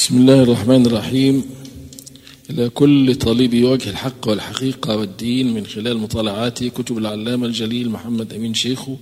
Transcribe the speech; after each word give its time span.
بسم 0.00 0.16
الله 0.16 0.42
الرحمن 0.42 0.86
الرحيم. 0.86 1.44
إلى 2.50 2.68
كل 2.68 3.14
طالب 3.14 3.64
وجه 3.64 3.90
الحق 3.90 4.28
والحقيقة 4.28 4.96
والدين 4.96 5.54
من 5.54 5.66
خلال 5.66 5.98
مطالعاتي 5.98 6.70
كتب 6.70 6.98
العلامة 6.98 7.46
الجليل 7.46 7.90
محمد 7.90 8.32
أمين 8.32 8.54
شيخو 8.54 8.96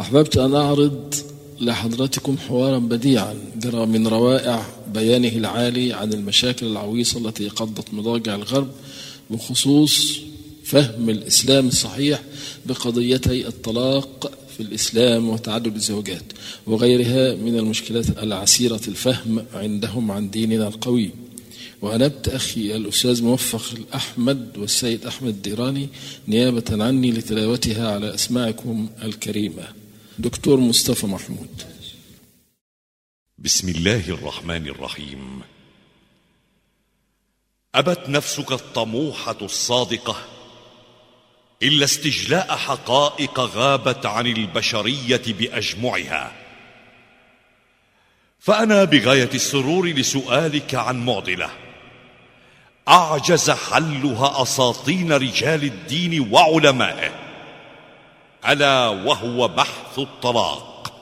أحببت 0.00 0.36
أن 0.36 0.54
أعرض 0.54 1.14
لحضرتكم 1.60 2.36
حوارا 2.38 2.78
بديعا 2.78 3.34
جرى 3.56 3.86
من 3.86 4.06
روائع 4.06 4.66
بيانه 4.94 5.28
العالي 5.28 5.92
عن 5.92 6.12
المشاكل 6.12 6.66
العويصة 6.66 7.28
التي 7.28 7.48
قضت 7.48 7.94
مضاجع 7.94 8.34
الغرب 8.34 8.68
بخصوص 9.30 10.18
فهم 10.64 11.10
الإسلام 11.10 11.68
الصحيح 11.68 12.22
بقضيتي 12.66 13.48
الطلاق 13.48 14.32
في 14.56 14.60
الإسلام 14.60 15.28
وتعدد 15.28 15.74
الزوجات 15.74 16.32
وغيرها 16.66 17.34
من 17.34 17.58
المشكلات 17.58 18.18
العسيرة 18.18 18.80
الفهم 18.88 19.46
عندهم 19.54 20.10
عن 20.10 20.30
ديننا 20.30 20.68
القوي. 20.68 21.10
وأنبت 21.82 22.28
أخي 22.28 22.76
الأستاذ 22.76 23.22
موفق 23.22 23.78
الأحمد 23.78 24.58
والسيد 24.58 25.06
أحمد 25.06 25.28
الديراني 25.28 25.88
نيابة 26.28 26.84
عني 26.84 27.12
لتلاوتها 27.12 27.92
على 27.92 28.14
أسماعكم 28.14 28.88
الكريمة. 29.02 29.68
دكتور 30.18 30.60
مصطفى 30.60 31.06
محمود. 31.06 31.62
بسم 33.38 33.68
الله 33.68 34.08
الرحمن 34.08 34.68
الرحيم. 34.68 35.40
أبت 37.74 38.08
نفسك 38.08 38.52
الطموحة 38.52 39.38
الصادقة 39.42 40.16
إلا 41.62 41.84
استجلاء 41.84 42.56
حقائق 42.56 43.40
غابت 43.40 44.06
عن 44.06 44.26
البشرية 44.26 45.22
بأجمعها. 45.26 46.32
فأنا 48.40 48.84
بغاية 48.84 49.30
السرور 49.34 49.86
لسؤالك 49.86 50.74
عن 50.74 51.04
معضلة. 51.04 51.50
أعجز 52.88 53.50
حلها 53.50 54.42
أساطين 54.42 55.12
رجال 55.12 55.64
الدين 55.64 56.32
وعلمائه. 56.32 57.12
ألا 58.48 58.88
وهو 58.88 59.48
بحث 59.48 59.98
الطلاق. 59.98 60.92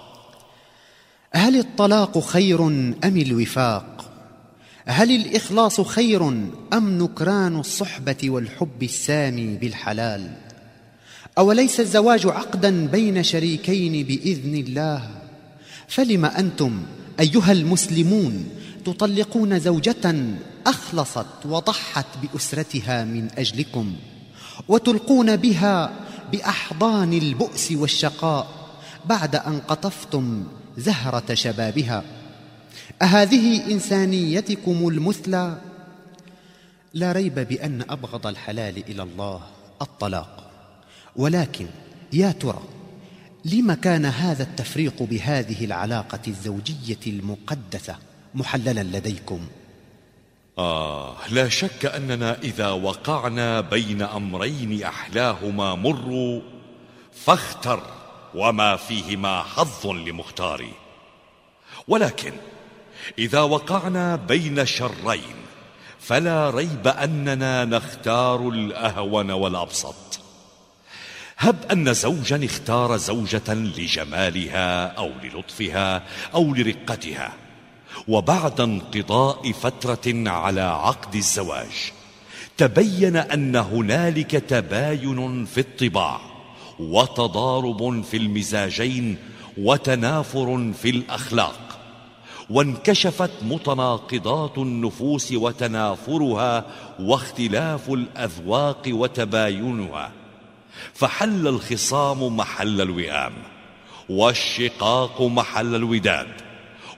هل 1.32 1.56
الطلاق 1.56 2.18
خير 2.18 2.66
أم 2.66 3.16
الوفاق؟ 3.16 4.10
هل 4.84 5.10
الإخلاص 5.10 5.80
خير 5.80 6.28
أم 6.72 7.02
نكران 7.02 7.60
الصحبة 7.60 8.16
والحب 8.24 8.82
السامي 8.82 9.56
بالحلال؟ 9.56 10.49
أوليس 11.40 11.80
الزواج 11.80 12.26
عقدا 12.26 12.86
بين 12.86 13.22
شريكين 13.22 14.06
بإذن 14.06 14.54
الله؟ 14.54 15.10
فلم 15.88 16.24
أنتم 16.24 16.82
أيها 17.20 17.52
المسلمون 17.52 18.48
تطلقون 18.84 19.60
زوجة 19.60 20.14
أخلصت 20.66 21.26
وضحت 21.44 22.06
بأسرتها 22.22 23.04
من 23.04 23.28
أجلكم 23.38 23.96
وتلقون 24.68 25.36
بها 25.36 25.92
بأحضان 26.32 27.12
البؤس 27.12 27.72
والشقاء 27.72 28.46
بعد 29.06 29.36
أن 29.36 29.60
قطفتم 29.68 30.44
زهرة 30.78 31.34
شبابها. 31.34 32.04
أهذه 33.02 33.72
إنسانيتكم 33.72 34.88
المثلى؟ 34.88 35.58
لا 36.94 37.12
ريب 37.12 37.34
بأن 37.34 37.84
أبغض 37.90 38.26
الحلال 38.26 38.82
إلى 38.88 39.02
الله 39.02 39.40
الطلاق. 39.82 40.49
ولكن 41.20 41.66
يا 42.12 42.32
ترى 42.32 42.62
لم 43.44 43.72
كان 43.72 44.04
هذا 44.04 44.42
التفريق 44.42 45.02
بهذه 45.02 45.64
العلاقة 45.64 46.20
الزوجية 46.28 46.98
المقدسة 47.06 47.96
محللا 48.34 48.82
لديكم؟ 48.98 49.40
آه 50.58 51.16
لا 51.30 51.48
شك 51.48 51.86
أننا 51.86 52.38
إذا 52.42 52.70
وقعنا 52.70 53.60
بين 53.60 54.02
أمرين 54.02 54.82
أحلاهما 54.82 55.74
مر 55.74 56.42
فاختر 57.12 57.82
وما 58.34 58.76
فيهما 58.76 59.42
حظ 59.42 59.86
لمختاري. 59.86 60.72
ولكن 61.88 62.32
إذا 63.18 63.40
وقعنا 63.40 64.16
بين 64.16 64.66
شرين 64.66 65.36
فلا 66.00 66.50
ريب 66.50 66.88
أننا 66.88 67.64
نختار 67.64 68.48
الأهون 68.48 69.30
والأبسط. 69.30 70.09
هب 71.42 71.56
أن 71.72 71.94
زوجا 71.94 72.44
اختار 72.44 72.96
زوجة 72.96 73.54
لجمالها 73.54 74.86
أو 74.86 75.10
للطفها 75.22 76.02
أو 76.34 76.54
لرقتها 76.54 77.32
وبعد 78.08 78.60
انقضاء 78.60 79.52
فترة 79.52 80.30
على 80.30 80.60
عقد 80.60 81.14
الزواج 81.14 81.92
تبين 82.56 83.16
أن 83.16 83.56
هنالك 83.56 84.30
تباين 84.30 85.44
في 85.44 85.60
الطباع 85.60 86.20
وتضارب 86.78 88.02
في 88.02 88.16
المزاجين 88.16 89.16
وتنافر 89.58 90.72
في 90.82 90.90
الأخلاق 90.90 91.78
وانكشفت 92.50 93.30
متناقضات 93.42 94.58
النفوس 94.58 95.32
وتنافرها 95.32 96.64
واختلاف 97.00 97.90
الأذواق 97.90 98.82
وتباينها. 98.88 100.19
فحل 100.94 101.48
الخصام 101.48 102.36
محل 102.36 102.80
الوئام 102.80 103.32
والشقاق 104.08 105.22
محل 105.22 105.74
الوداد 105.74 106.28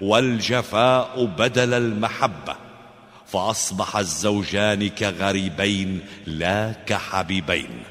والجفاء 0.00 1.24
بدل 1.24 1.74
المحبة 1.74 2.56
فأصبح 3.26 3.96
الزوجان 3.96 4.88
كغريبين 4.88 6.00
لا 6.26 6.72
كحبيبين. 6.86 7.82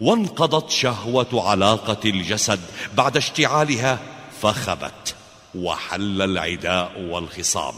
وانقضت 0.00 0.70
شهوة 0.70 1.50
علاقة 1.50 2.10
الجسد 2.10 2.60
بعد 2.94 3.16
اشتعالها 3.16 3.98
فخبت 4.42 5.14
وحل 5.54 6.22
العداء 6.22 7.00
والخصام. 7.00 7.74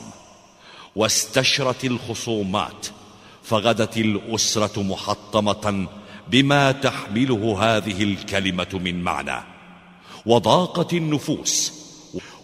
واستشرت 0.97 1.85
الخصومات 1.85 2.87
فغدت 3.45 3.97
الأسرة 3.97 4.83
محطمة 4.83 5.87
بما 6.31 6.73
تحمله 6.73 7.59
هذه 7.61 8.03
الكلمة 8.03 8.69
من 8.73 9.03
معنى. 9.03 9.43
وضاقت 10.27 10.93
النفوس 10.93 11.73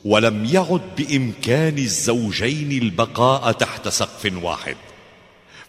ولم 0.05 0.45
يعد 0.45 0.83
بإمكان 0.97 1.79
الزوجين 1.79 2.83
البقاء 2.83 3.53
تحت 3.53 3.89
سقف 3.89 4.33
واحد. 4.43 4.77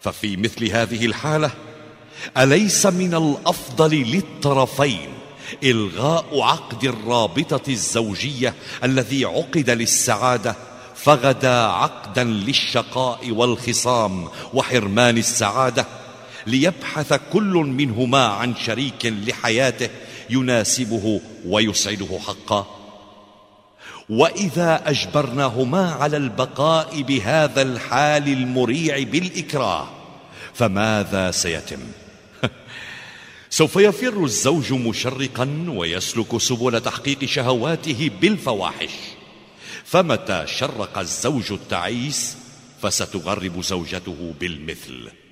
ففي 0.02 0.38
مثل 0.38 0.66
هذه 0.66 1.06
الحالة 1.06 1.52
أليس 2.38 2.86
من 2.86 3.14
الأفضل 3.14 3.92
للطرفين 3.96 5.10
إلغاء 5.64 6.42
عقد 6.42 6.84
الرابطة 6.84 7.72
الزوجية 7.72 8.54
الذي 8.84 9.26
عقد 9.26 9.70
للسعادة 9.70 10.56
فغدا 10.96 11.58
عقدا 11.58 12.24
للشقاء 12.24 13.32
والخصام 13.32 14.28
وحرمان 14.54 15.18
السعادة 15.18 15.86
ليبحث 16.48 17.14
كل 17.34 17.54
منهما 17.54 18.26
عن 18.26 18.56
شريك 18.56 19.06
لحياته 19.06 19.90
يناسبه 20.30 21.22
ويسعده 21.46 22.20
حقا. 22.28 22.68
وإذا 24.10 24.90
أجبرناهما 24.90 25.92
على 25.92 26.18
البقاء 26.18 27.02
بهذا 27.02 27.62
الحال 27.62 28.28
المريع 28.28 29.04
بالإكراه 29.04 29.88
فماذا 30.54 31.32
سيتم؟ 31.32 31.80
سوف 33.50 33.76
يفر 33.76 34.24
الزوج 34.24 34.74
مشرقا 34.74 35.66
ويسلك 35.68 36.38
سبل 36.38 36.82
تحقيق 36.82 37.26
شهواته 37.26 38.12
بالفواحش. 38.22 38.94
فمتى 39.86 40.44
شرق 40.48 40.98
الزوج 40.98 41.52
التعيس 41.52 42.38
فستغرب 42.82 43.62
زوجته 43.62 44.34
بالمثل. 44.40 45.25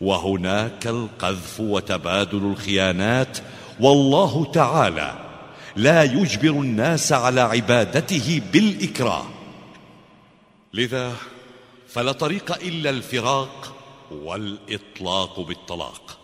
وهناك 0.00 0.86
القذف 0.86 1.60
وتبادل 1.60 2.38
الخيانات 2.38 3.38
والله 3.80 4.50
تعالى 4.52 5.24
لا 5.76 6.02
يجبر 6.02 6.50
الناس 6.50 7.12
على 7.12 7.40
عبادته 7.40 8.42
بالإكراه. 8.52 9.26
لذا 10.74 11.12
فلا 11.88 12.12
طريق 12.12 12.62
إلا 12.62 12.90
الفراق 12.90 13.74
والإطلاق 14.10 15.40
بالطلاق. 15.40 16.18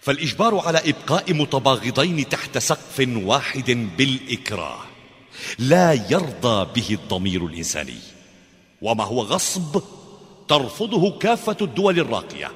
فالإجبار 0.00 0.58
على 0.58 0.78
إبقاء 0.78 1.32
متباغضين 1.32 2.28
تحت 2.28 2.58
سقف 2.58 3.08
واحد 3.08 3.88
بالإكراه 3.98 4.78
لا 5.58 5.92
يرضى 5.92 6.80
به 6.80 6.94
الضمير 6.94 7.46
الإنساني. 7.46 7.98
وما 8.82 9.04
هو 9.04 9.22
غصب 9.22 9.82
ترفضه 10.50 11.18
كافة 11.18 11.56
الدول 11.60 11.98
الراقية. 11.98 12.50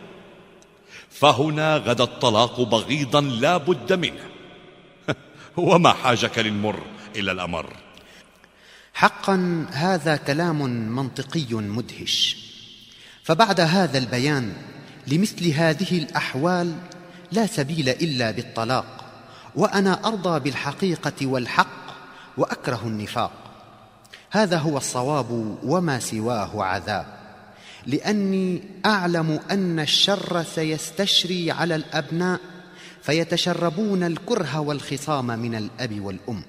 فهنا 1.10 1.76
غدا 1.76 2.04
الطلاق 2.04 2.60
بغيضا 2.60 3.20
لا 3.20 3.56
بد 3.56 3.92
منه. 3.92 4.24
وما 5.56 5.92
حاجك 5.92 6.38
للمر 6.38 6.82
إلا 7.16 7.32
الأمر. 7.32 7.72
حقا 8.94 9.66
هذا 9.70 10.16
كلام 10.16 10.62
منطقي 10.96 11.54
مدهش. 11.54 12.36
فبعد 13.22 13.60
هذا 13.60 13.98
البيان 13.98 14.52
لمثل 15.06 15.50
هذه 15.50 15.98
الأحوال 15.98 16.74
لا 17.32 17.46
سبيل 17.46 17.88
إلا 17.88 18.30
بالطلاق 18.30 19.04
وأنا 19.54 20.06
أرضى 20.06 20.40
بالحقيقة 20.40 21.26
والحق 21.26 21.84
وأكره 22.36 22.80
النفاق. 22.84 23.32
هذا 24.30 24.58
هو 24.58 24.76
الصواب 24.76 25.58
وما 25.62 25.98
سواه 25.98 26.64
عذاب. 26.64 27.23
لأني 27.86 28.62
أعلم 28.86 29.40
أن 29.50 29.80
الشر 29.80 30.44
سيستشري 30.54 31.50
على 31.50 31.74
الأبناء 31.74 32.40
فيتشربون 33.02 34.02
الكره 34.02 34.60
والخصام 34.60 35.26
من 35.26 35.54
الأب 35.54 36.00
والأم. 36.00 36.42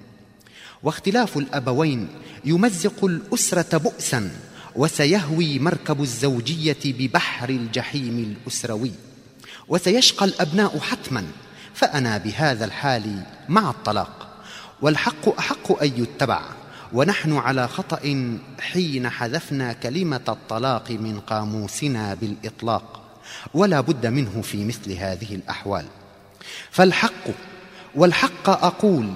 واختلاف 0.82 1.36
الأبوين 1.38 2.08
يمزق 2.44 3.04
الأسرة 3.04 3.78
بؤسا 3.78 4.30
وسيهوي 4.76 5.58
مركب 5.58 6.02
الزوجية 6.02 6.78
ببحر 6.84 7.48
الجحيم 7.48 8.18
الأسروي. 8.18 8.92
وسيشقى 9.68 10.24
الأبناء 10.24 10.78
حتما 10.78 11.24
فأنا 11.74 12.18
بهذا 12.18 12.64
الحال 12.64 13.22
مع 13.48 13.70
الطلاق. 13.70 14.42
والحق 14.82 15.38
أحق 15.38 15.82
أن 15.82 15.92
يتبع. 16.02 16.42
ونحن 16.92 17.32
على 17.32 17.68
خطأ 17.68 18.28
حين 18.60 19.08
حذفنا 19.08 19.72
كلمة 19.72 20.20
الطلاق 20.28 20.90
من 20.90 21.20
قاموسنا 21.20 22.14
بالإطلاق 22.14 23.02
ولا 23.54 23.80
بد 23.80 24.06
منه 24.06 24.42
في 24.42 24.64
مثل 24.64 24.92
هذه 24.92 25.34
الأحوال. 25.34 25.84
فالحق 26.70 27.24
والحق 27.94 28.48
أقول 28.64 29.12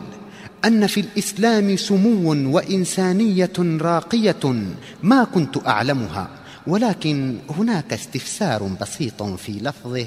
أن 0.64 0.86
في 0.86 1.00
الإسلام 1.00 1.76
سمو 1.76 2.56
وإنسانية 2.56 3.52
راقية 3.58 4.54
ما 5.02 5.24
كنت 5.24 5.66
أعلمها 5.66 6.28
ولكن 6.66 7.38
هناك 7.50 7.92
استفسار 7.92 8.62
بسيط 8.80 9.22
في 9.22 9.52
لفظه 9.52 10.06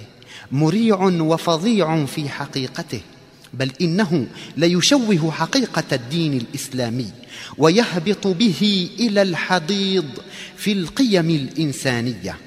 مريع 0.51 0.98
وفظيع 1.04 2.06
في 2.06 2.30
حقيقته. 2.30 3.01
بل 3.54 3.72
إنه 3.82 4.28
ليشوه 4.58 5.32
حقيقة 5.32 5.84
الدين 5.92 6.38
الإسلامي 6.38 7.12
ويهبط 7.58 8.28
به 8.28 8.90
إلى 9.00 9.22
الحضيض 9.22 10.10
في 10.58 10.72
القيم 10.72 11.30
الإنسانية 11.30 12.38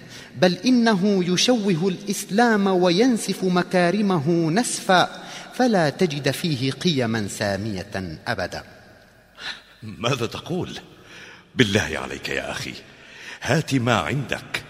بل 0.41 0.53
إنه 0.53 1.25
يشوه 1.25 1.89
الإسلام 1.89 2.67
وينسف 2.67 3.45
مكارمه 3.45 4.51
نسفا 4.51 5.23
فلا 5.55 5.91
تجد 5.91 6.31
فيه 6.31 6.71
قيما 6.71 7.29
سامية 7.29 8.19
أبدا. 8.27 8.65
ماذا 9.83 10.27
تقول؟ 10.27 10.79
بالله 11.55 11.91
عليك 12.03 12.29
يا 12.29 12.51
أخي 12.51 12.75
هات 13.43 13.75
ما 13.75 13.95
عندك 13.95 14.63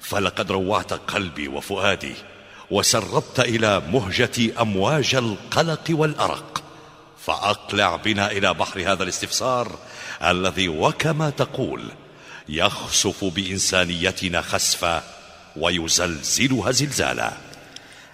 فلقد 0.00 0.52
روعت 0.52 0.92
قلبي 0.92 1.48
وفؤادي. 1.48 2.14
وسربت 2.70 3.40
إلى 3.40 3.82
مهجتي 3.92 4.52
أمواج 4.60 5.14
القلق 5.14 5.84
والأرق. 5.90 6.62
فأقلع 7.26 7.96
بنا 7.96 8.30
إلى 8.30 8.54
بحر 8.54 8.92
هذا 8.92 9.02
الاستفسار 9.02 9.78
الذي 10.22 10.68
وكما 10.68 11.30
تقول 11.30 11.90
يخسف 12.48 13.24
بإنسانيتنا 13.24 14.40
خسفا 14.40 15.02
ويزلزلها 15.56 16.70
زلزالا. 16.70 17.32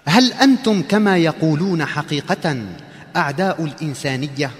هل 0.05 0.33
أنتم 0.33 0.81
كما 0.81 1.17
يقولون 1.17 1.85
حقيقة 1.85 2.65
أعداء 3.15 3.63
الإنسانية؟ 3.65 4.51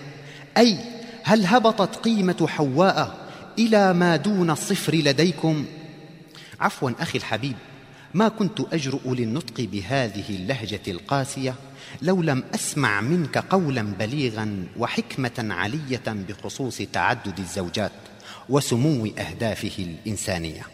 أي 0.58 0.78
هل 1.24 1.46
هبطت 1.46 1.96
قيمة 1.96 2.48
حواء 2.48 3.18
إلى 3.60 3.94
ما 3.94 4.16
دون 4.16 4.50
الصفر 4.50 4.96
لديكم؟ 4.96 5.66
عفوا 6.60 6.92
أخي 7.00 7.18
الحبيب. 7.18 7.56
ما 8.14 8.28
كنت 8.28 8.60
أجرؤ 8.74 9.14
للنطق 9.14 9.62
بهذه 9.62 10.30
اللهجة 10.30 10.82
القاسية 10.88 11.56
لو 12.02 12.22
لم 12.22 12.44
أسمع 12.56 13.02
منك 13.02 13.38
قولا 13.38 13.82
بليغا 13.82 14.68
وحكمة 14.78 15.48
علية 15.50 16.04
بخصوص 16.08 16.78
تعدد 16.78 17.40
الزوجات 17.40 17.92
وسمو 18.50 19.06
أهدافه 19.06 19.72
الإنسانية. 19.80 20.68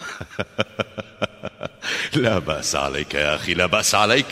لا 2.14 2.38
بأس 2.38 2.76
عليك 2.76 3.14
يا 3.14 3.34
أخي 3.34 3.54
لا 3.54 3.66
بأس 3.66 3.94
عليك. 3.94 4.26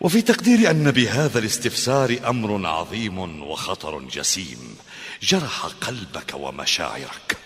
وفي 0.00 0.22
تقديري 0.22 0.70
أن 0.70 0.90
بهذا 0.90 1.38
الاستفسار 1.38 2.18
أمر 2.26 2.66
عظيم 2.66 3.42
وخطر 3.42 4.00
جسيم 4.00 4.76
جرح 5.22 5.66
قلبك 5.66 6.34
ومشاعرك. 6.34 7.36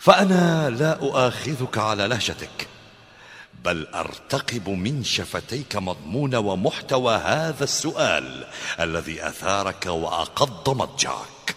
فأنا 0.00 0.70
لا 0.70 0.92
أؤاخذك 0.92 1.78
على 1.78 2.06
لهجتك 2.06 2.68
بل 3.64 3.86
أرتقب 3.94 4.68
من 4.68 5.04
شفتيك 5.04 5.76
مضمون 5.76 6.34
ومحتوى 6.34 7.14
هذا 7.16 7.64
السؤال 7.64 8.44
الذي 8.80 9.26
أثارك 9.26 9.86
وأقض 9.86 10.76
مضجعك. 10.76 11.56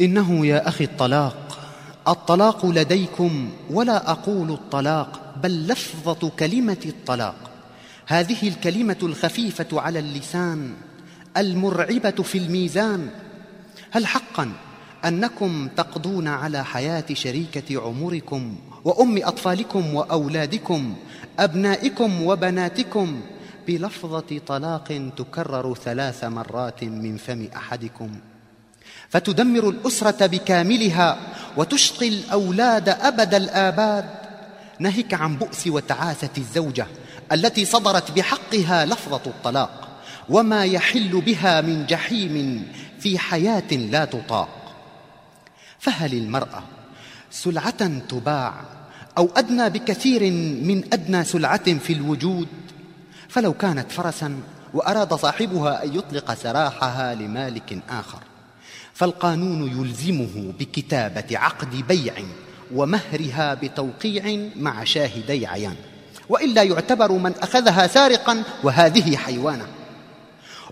إنه 0.00 0.46
يا 0.46 0.68
أخي 0.68 0.84
الطلاق 0.84 1.58
الطلاق 2.08 2.66
لديكم 2.66 3.52
ولا 3.70 4.10
أقول 4.10 4.50
الطلاق 4.50 5.34
بل 5.36 5.66
لفظة 5.66 6.30
كلمة 6.30 6.82
الطلاق. 6.86 7.50
هذه 8.06 8.48
الكلمة 8.48 8.98
الخفيفة 9.02 9.80
على 9.80 9.98
اللسان 9.98 10.74
المرعبة 11.36 12.10
في 12.10 12.38
الميزان. 12.38 13.10
هل 13.90 14.06
حقا 14.06 14.52
أنكم 15.04 15.68
تقضون 15.76 16.28
على 16.28 16.64
حياة 16.64 17.04
شريكة 17.12 17.82
عمركم 17.82 18.56
وأم 18.84 19.18
أطفالكم 19.24 19.94
وأولادكم 19.94 20.94
أبنائكم 21.38 22.22
وبناتكم 22.22 23.20
بلفظة 23.66 24.40
طلاق 24.46 25.10
تكرر 25.16 25.74
ثلاث 25.74 26.24
مرات 26.24 26.84
من 26.84 27.16
فم 27.16 27.48
أحدكم. 27.56 28.10
فتدمر 29.08 29.68
الأسرة 29.68 30.26
بكاملها 30.26 31.18
وتشقي 31.56 32.08
الأولاد 32.08 32.88
أبد 32.88 33.34
الآباد. 33.34 34.04
نهك 34.78 35.14
عن 35.14 35.36
بؤس 35.36 35.66
وتعاسه 35.66 36.30
الزوجة 36.38 36.86
التي 37.32 37.64
صدرت 37.64 38.10
بحقها 38.10 38.84
لفظة 38.86 39.22
الطلاق 39.26 39.88
وما 40.28 40.64
يحل 40.64 41.20
بها 41.20 41.60
من 41.60 41.86
جحيم 41.86 42.66
في 43.00 43.18
حياة 43.18 43.72
لا 43.72 44.04
تطاق. 44.04 44.57
فهل 45.78 46.14
المرأة 46.14 46.62
سلعة 47.30 47.98
تباع 47.98 48.54
أو 49.18 49.30
أدنى 49.36 49.70
بكثير 49.70 50.22
من 50.62 50.84
أدنى 50.92 51.24
سلعة 51.24 51.74
في 51.78 51.92
الوجود؟ 51.92 52.48
فلو 53.28 53.52
كانت 53.52 53.92
فرسا 53.92 54.40
وأراد 54.74 55.14
صاحبها 55.14 55.84
أن 55.84 55.94
يطلق 55.94 56.34
سراحها 56.34 57.14
لمالك 57.14 57.78
آخر 57.90 58.18
فالقانون 58.94 59.68
يلزمه 59.68 60.52
بكتابة 60.58 61.38
عقد 61.38 61.88
بيع 61.88 62.14
ومهرها 62.74 63.54
بتوقيع 63.54 64.48
مع 64.56 64.84
شاهدي 64.84 65.46
عيان 65.46 65.76
وإلا 66.28 66.62
يعتبر 66.62 67.12
من 67.12 67.32
أخذها 67.42 67.86
سارقا 67.86 68.42
وهذه 68.62 69.16
حيوانة. 69.16 69.66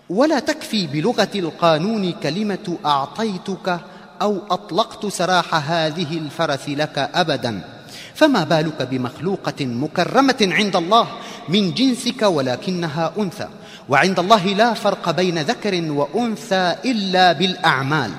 ولا 0.09 0.39
تكفي 0.39 0.87
بلغة 0.87 1.31
القانون 1.35 2.13
كلمة 2.13 2.79
أعطيتك 2.85 3.81
أو 4.23 4.43
أطلقت 4.51 5.07
سراح 5.07 5.55
هذه 5.71 6.19
الفرس 6.19 6.69
لك 6.69 7.11
ابدا. 7.15 7.61
فما 8.15 8.45
بالك 8.45 8.83
بمخلوقة 8.83 9.67
مكرمة 9.67 10.37
عند 10.43 10.77
الله 10.77 11.09
من 11.49 11.75
جنسك 11.75 12.23
ولكنها 12.23 13.13
أنثى 13.19 13.49
وعند 13.89 14.19
الله 14.19 14.47
لا 14.47 14.75
فرق 14.75 15.11
بين 15.11 15.39
ذكر 15.39 15.93
وأنثى 15.93 16.77
إلا 16.85 17.33
بالأعمال. 17.33 18.11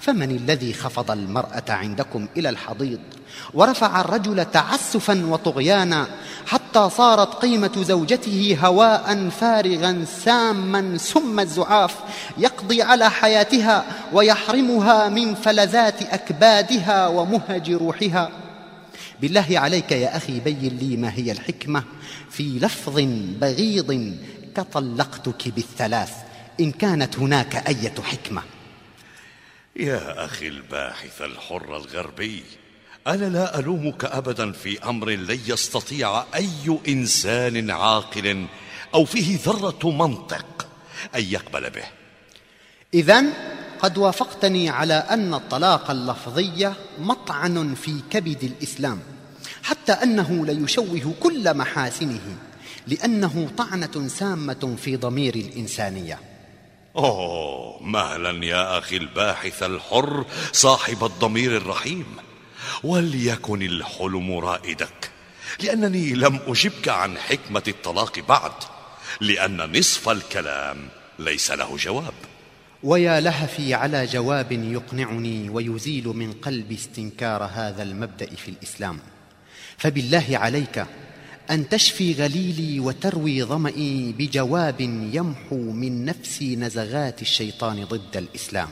فمن 0.00 0.30
الذي 0.30 0.72
خفض 0.72 1.10
المرأة 1.10 1.62
عندكم 1.68 2.26
إلى 2.36 2.48
الحضيض 2.48 2.98
ورفع 3.54 4.00
الرجل 4.00 4.44
تعسفا 4.44 5.26
وطغيانا 5.26 6.06
حتى 6.46 6.61
صارت 6.78 7.34
قيمة 7.34 7.72
زوجته 7.76 8.58
هواء 8.62 9.28
فارغا 9.28 10.04
ساما 10.24 10.98
سم 10.98 11.40
الزعاف 11.40 11.96
يقضي 12.38 12.82
على 12.82 13.10
حياتها 13.10 13.84
ويحرمها 14.12 15.08
من 15.08 15.34
فلذات 15.34 16.02
أكبادها 16.02 17.06
ومهج 17.08 17.70
روحها. 17.70 18.30
بالله 19.20 19.46
عليك 19.50 19.92
يا 19.92 20.16
أخي 20.16 20.40
بين 20.40 20.78
لي 20.80 20.96
ما 20.96 21.12
هي 21.14 21.32
الحكمة. 21.32 21.84
في 22.30 22.58
لفظ 22.58 23.00
بغيض 23.40 24.16
كطلقتك 24.56 25.48
بالثلاث. 25.48 26.12
إن 26.60 26.70
كانت 26.72 27.18
هناك 27.18 27.68
أية 27.68 27.94
حكمة؟ 28.02 28.42
يا 29.76 30.24
أخي 30.24 30.48
الباحث 30.48 31.22
الحر 31.22 31.76
الغربي 31.76 32.42
أنا 33.06 33.24
لا 33.24 33.58
ألومك 33.58 34.04
ابدا 34.04 34.52
في 34.52 34.84
أمر 34.84 35.10
لن 35.10 35.40
يستطيع 35.46 36.24
أي 36.34 36.78
إنسان 36.88 37.70
عاقل 37.70 38.46
أو 38.94 39.04
فيه 39.04 39.38
ذرة 39.44 39.90
منطق 39.90 40.66
أن 41.14 41.22
يقبل 41.22 41.70
به. 41.70 41.84
اذا 42.94 43.24
قد 43.78 43.98
وافقتني 43.98 44.68
على 44.68 44.94
أن 44.94 45.34
الطلاق 45.34 45.90
اللفظي 45.90 46.72
مطعن 46.98 47.74
في 47.74 48.00
كبد 48.10 48.44
الإسلام 48.44 49.00
حتى 49.62 49.92
أنه 49.92 50.46
ليشوه 50.46 51.14
كل 51.20 51.56
محاسنه 51.56 52.36
لأنه 52.86 53.50
طعنة 53.58 54.08
سامة 54.08 54.76
في 54.82 54.96
ضمير 54.96 55.34
الإنسانية. 55.34 56.18
أوه 56.96 57.82
مهلا 57.82 58.44
يا 58.44 58.78
أخي 58.78 58.96
الباحث 58.96 59.62
الحر 59.62 60.24
صاحب 60.52 61.04
الضمير 61.04 61.56
الرحيم. 61.56 62.06
وليكن 62.84 63.62
الحلم 63.62 64.38
رائدك. 64.38 65.10
لأنني 65.62 66.12
لم 66.14 66.40
أجبك 66.46 66.88
عن 66.88 67.18
حكمة 67.18 67.62
الطلاق 67.68 68.18
بعد 68.28 68.52
لأن 69.20 69.78
نصف 69.78 70.08
الكلام 70.08 70.88
ليس 71.18 71.50
له 71.50 71.76
جواب. 71.76 72.14
ويا 72.82 73.20
لهفي 73.20 73.74
على 73.74 74.06
جواب 74.06 74.52
يقنعني 74.52 75.50
ويزيل 75.50 76.08
من 76.08 76.32
قلبي 76.32 76.74
استنكار 76.74 77.42
هذا 77.42 77.82
المبدأ 77.82 78.26
في 78.26 78.48
الإسلام. 78.48 78.98
فبالله 79.78 80.26
عليك 80.30 80.86
أن 81.50 81.68
تشفي 81.68 82.12
غليلي 82.12 82.80
وتروي 82.80 83.44
ظمئي 83.44 84.14
بجواب 84.18 84.80
يمحو 85.12 85.56
من 85.56 86.04
نفسي 86.04 86.56
نزغات 86.56 87.22
الشيطان 87.22 87.84
ضد 87.84 88.16
الإسلام. 88.16 88.68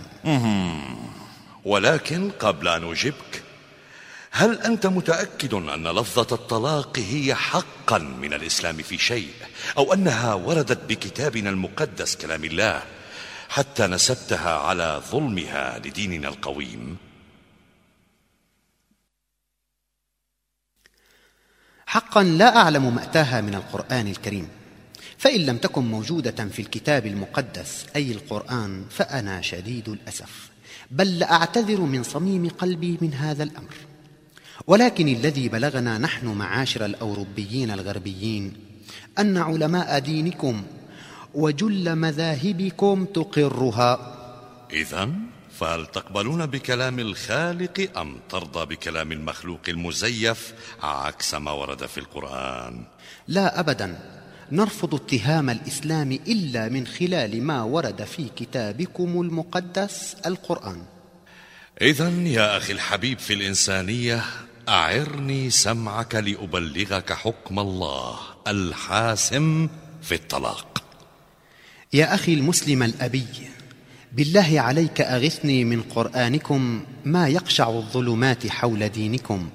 ولكن 1.64 2.30
قبل 2.30 2.68
أن 2.68 2.90
أجبك 2.90 3.42
هل 4.30 4.58
أنت 4.60 4.86
متأكد 4.86 5.54
أن 5.54 5.88
لفظة 5.88 6.34
الطلاق 6.34 6.98
هي 6.98 7.34
حقا 7.34 7.98
من 7.98 8.32
الإسلام 8.32 8.76
في 8.76 8.98
شيء؟ 8.98 9.30
أو 9.78 9.92
أنها 9.92 10.34
وردت 10.34 10.78
بكتابنا 10.88 11.50
المقدس 11.50 12.16
كلام 12.16 12.44
الله 12.44 12.82
حتى 13.48 13.86
نسبتها 13.86 14.58
على 14.58 15.02
ظلمها 15.10 15.78
لديننا 15.78 16.28
القويم؟ 16.28 16.96
حقا 21.86 22.22
لا 22.22 22.56
أعلم 22.56 22.94
مأتاها 22.94 23.40
من 23.40 23.54
القرآن 23.54 24.06
الكريم. 24.06 24.48
فإن 25.18 25.40
لم 25.40 25.58
تكن 25.58 25.84
موجودة 25.84 26.48
في 26.48 26.62
الكتاب 26.62 27.06
المقدس 27.06 27.86
أي 27.96 28.12
القرآن 28.12 28.84
فأنا 28.90 29.40
شديد 29.40 29.88
الأسف. 29.88 30.50
بل 30.90 31.18
لأعتذر 31.18 31.80
من 31.80 32.02
صميم 32.02 32.48
قلبي 32.48 32.98
من 33.00 33.14
هذا 33.14 33.42
الأمر. 33.42 33.89
ولكن 34.66 35.08
الذي 35.08 35.48
بلغنا 35.48 35.98
نحن 35.98 36.26
معاشر 36.26 36.84
الأوروبيين 36.84 37.70
الغربيين 37.70 38.52
أن 39.18 39.36
علماء 39.36 39.98
دينكم 39.98 40.62
وجل 41.34 41.96
مذاهبكم 41.96 43.04
تقرها. 43.04 44.16
إذا 44.72 45.10
فهل 45.58 45.86
تقبلون 45.86 46.46
بكلام 46.46 46.98
الخالق 46.98 47.98
أم 47.98 48.16
ترضى 48.30 48.66
بكلام 48.74 49.12
المخلوق 49.12 49.60
المزيف 49.68 50.54
عكس 50.82 51.34
ما 51.34 51.50
ورد 51.50 51.86
في 51.86 51.98
القرآن؟ 51.98 52.84
لا 53.28 53.60
ابدا. 53.60 53.98
نرفض 54.52 54.94
اتهام 54.94 55.50
الإسلام 55.50 56.12
إلا 56.12 56.68
من 56.68 56.86
خلال 56.86 57.42
ما 57.42 57.62
ورد 57.62 58.04
في 58.04 58.28
كتابكم 58.36 59.20
المقدس 59.20 60.16
القرآن. 60.26 60.82
إذا 61.82 62.08
يا 62.08 62.56
أخي 62.56 62.72
الحبيب 62.72 63.18
في 63.18 63.34
الإنسانية 63.34 64.24
أعرني 64.68 65.50
سمعك 65.50 66.14
لأبلغك 66.14 67.12
حكم 67.12 67.58
الله 67.58 68.16
الحاسم 68.46 69.68
في 70.02 70.14
الطلاق. 70.14 70.82
يا 71.92 72.14
أخي 72.14 72.34
المسلم 72.34 72.82
الأبي 72.82 73.26
بالله 74.12 74.60
عليك 74.60 75.00
أغثني 75.00 75.64
من 75.64 75.82
قرآنكم 75.82 76.84
ما 77.04 77.28
يقشع 77.28 77.68
الظلمات 77.68 78.46
حول 78.46 78.88
دينكم 78.88 79.48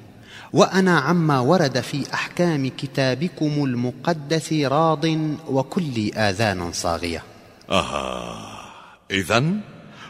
وأنا 0.54 1.00
عما 1.00 1.40
ورد 1.40 1.80
في 1.80 2.14
أحكام 2.14 2.68
كتابكم 2.68 3.64
المقدس 3.64 4.54
راض 4.54 5.06
وكلي 5.48 6.14
آذان 6.14 6.72
صاغية. 6.72 7.24
أها 7.70 8.56
إذا 9.12 9.44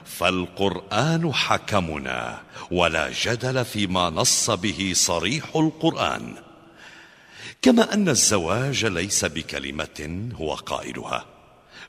فالقرآن 0.06 1.34
حكمنا 1.34 2.42
ولا 2.72 3.12
جدل 3.12 3.66
فيما 3.66 4.10
نص 4.10 4.50
به 4.50 4.92
صريح 4.96 5.56
القرآن. 5.56 6.34
كما 7.62 7.94
أن 7.94 8.10
الزواج 8.10 8.86
ليس 8.86 9.26
بكلمة 9.26 10.30
هو 10.36 10.54
قائلها 10.54 11.26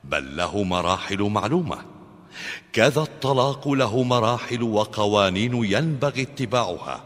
بل 0.04 0.36
له 0.36 0.62
مراحل 0.62 1.22
معلومة. 1.22 1.78
كذا 2.72 3.00
الطلاق 3.02 3.68
له 3.68 4.02
مراحل 4.02 4.62
وقوانين 4.62 5.64
ينبغي 5.64 6.22
اتباعها 6.22 7.04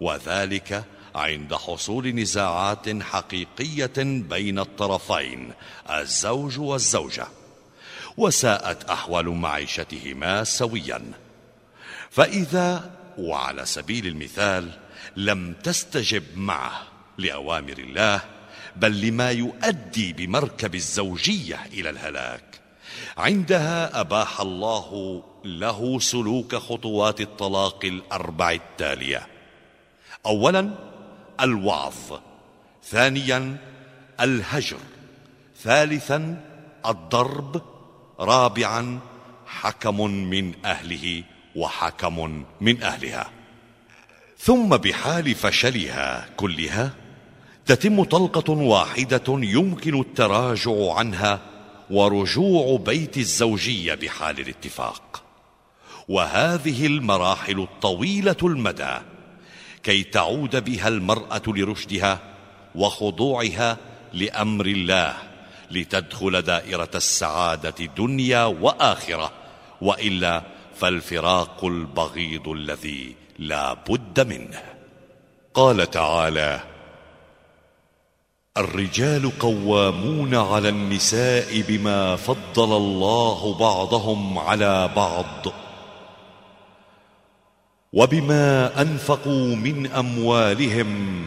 وذلك 0.00 0.84
عند 1.14 1.54
حصول 1.54 2.14
نزاعات 2.14 3.02
حقيقية 3.02 3.92
بين 4.04 4.58
الطرفين 4.58 5.52
الزوج 5.90 6.58
والزوجة. 6.58 7.26
وساءت 8.18 8.90
أحوال 8.90 9.28
معيشتهما 9.28 10.44
سويا. 10.44 11.02
فإذا 12.10 12.90
وعلى 13.18 13.66
سبيل 13.66 14.06
المثال 14.06 14.70
لم 15.16 15.52
تستجب 15.52 16.24
معه 16.36 16.82
لأوامر 17.18 17.78
الله 17.78 18.20
بل 18.76 19.00
لما 19.00 19.30
يؤدي 19.30 20.12
بمركب 20.12 20.74
الزوجية 20.74 21.66
إلى 21.72 21.90
الهلاك 21.90 22.60
عندها 23.16 24.00
أباح 24.00 24.40
الله 24.40 25.22
له 25.44 25.98
سلوك 25.98 26.54
خطوات 26.54 27.20
الطلاق 27.20 27.84
الأربع 27.84 28.52
التالية. 28.52 29.26
أولا 30.26 30.70
الوعظ 31.40 32.20
ثانيا 32.84 33.56
الهجر. 34.20 34.78
ثالثا 35.62 36.44
الضرب. 36.86 37.77
رابعا 38.20 38.98
حكم 39.46 40.10
من 40.10 40.52
أهله 40.64 41.22
وحكم 41.56 42.44
من 42.60 42.82
أهلها. 42.82 43.30
ثم 44.38 44.68
بحال 44.68 45.34
فشلها 45.34 46.28
كلها 46.36 46.94
تتم 47.66 48.04
طلقة 48.04 48.52
واحدة 48.52 49.24
يمكن 49.28 50.00
التراجع 50.00 50.92
عنها 50.92 51.40
ورجوع 51.90 52.78
بيت 52.78 53.16
الزوجية 53.16 53.94
بحال 53.94 54.40
الاتفاق. 54.40 55.22
وهذه 56.08 56.86
المراحل 56.86 57.60
الطويلة 57.60 58.36
المدى 58.42 58.96
كي 59.82 60.02
تعود 60.02 60.64
بها 60.64 60.88
المرأة 60.88 61.42
لرشدها 61.46 62.20
وخضوعها 62.74 63.76
لأمر 64.12 64.66
الله 64.66 65.27
لتدخل 65.70 66.42
دائرة 66.42 66.90
السعادة 66.94 67.84
دنيا 67.96 68.44
وآخرة 68.44 69.32
وإلا 69.80 70.42
فالفراق 70.76 71.64
البغيض 71.64 72.48
الذي 72.48 73.14
لا 73.38 73.74
بد 73.74 74.20
منه. 74.20 74.62
قال 75.54 75.90
تعالى 75.90 76.60
الرجال 78.56 79.38
قوامون 79.38 80.34
على 80.34 80.68
النساء 80.68 81.60
بما 81.68 82.16
فضل 82.16 82.76
الله 82.76 83.56
بعضهم 83.60 84.38
على 84.38 84.90
بعض 84.96 85.46
وبما 87.92 88.80
أنفقوا 88.82 89.56
من 89.56 89.86
أموالهم 89.86 91.26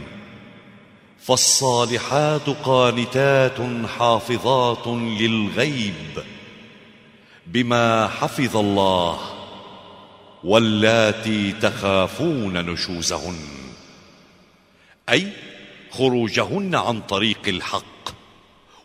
فالصالحات 1.21 2.49
قانتات 2.49 3.57
حافظات 3.97 4.87
للغيب 4.87 6.23
بما 7.47 8.07
حفظ 8.07 8.57
الله 8.57 9.19
واللاتي 10.43 11.51
تخافون 11.51 12.65
نشوزهن 12.65 13.39
أي 15.09 15.27
خروجهن 15.91 16.75
عن 16.75 17.01
طريق 17.01 17.47
الحق 17.47 18.09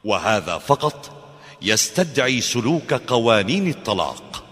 وهذا 0.04 0.58
فقط 0.58 1.10
يستدعي 1.62 2.40
سلوك 2.40 2.94
قوانين 2.94 3.68
الطلاق. 3.68 4.44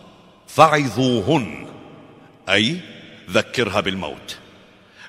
فعظوهن 0.47 1.67
أي 2.49 2.81
ذكرها 3.31 3.81
بالموت. 3.81 4.39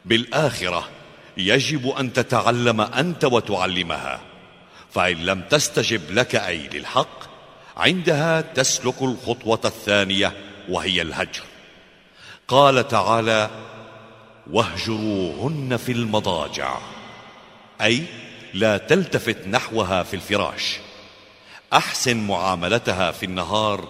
بالآخرة 0.05 0.89
يجب 1.37 1.87
أن 1.87 2.13
تتعلم 2.13 2.81
أنت 2.81 3.25
وتعلمها 3.25 4.21
فإن 4.91 5.25
لم 5.25 5.41
تستجب 5.41 6.11
لك 6.11 6.35
أي 6.35 6.67
للحق 6.67 7.19
عندها 7.77 8.41
تسلك 8.41 9.01
الخطوة 9.01 9.59
الثانية 9.65 10.33
وهي 10.69 11.01
الهجر. 11.01 11.43
قال 12.47 12.87
تعالى 12.87 13.49
واهجروهن 14.51 15.77
في 15.77 15.91
المضاجع 15.91 16.77
أي 17.81 18.03
لا 18.53 18.77
تلتفت 18.77 19.47
نحوها 19.47 20.03
في 20.03 20.13
الفراش. 20.13 20.77
أحسن 21.73 22.17
معاملتها 22.17 23.11
في 23.11 23.25
النهار 23.25 23.87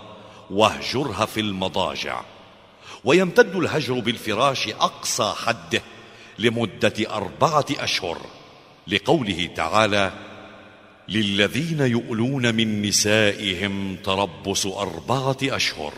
واهجرها 0.50 1.26
في 1.26 1.40
المضاجع. 1.40 2.22
ويمتد 3.04 3.56
الهجر 3.56 4.00
بالفراش 4.00 4.68
أقصى 4.68 5.34
حده 5.46 5.82
لمدة 6.40 7.16
أربعة 7.16 7.66
أشهر 7.80 8.22
لقوله 8.88 9.50
تعالى 9.56 10.12
للذين 11.10 11.80
يؤلون 11.80 12.56
من 12.56 12.82
نسائهم 12.82 13.96
تربص 13.96 14.66
أربعة 14.66 15.38
أشهر. 15.44 15.94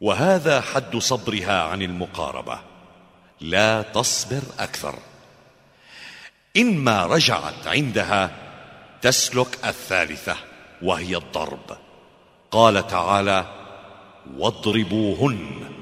وهذا 0.00 0.60
حد 0.60 0.96
صبرها 0.96 1.62
عن 1.62 1.82
المقاربة. 1.82 2.60
لا 3.40 3.82
تصبر 3.82 4.42
أكثر. 4.58 4.98
إنما 6.56 7.06
رجعت 7.06 7.66
عندها 7.66 8.36
تسلك 9.02 9.58
الثالثة 9.64 10.36
وهي 10.82 11.16
الضرب. 11.16 11.78
قال 12.50 12.86
تعالى 12.86 13.46
واضربوهن. 14.36 15.79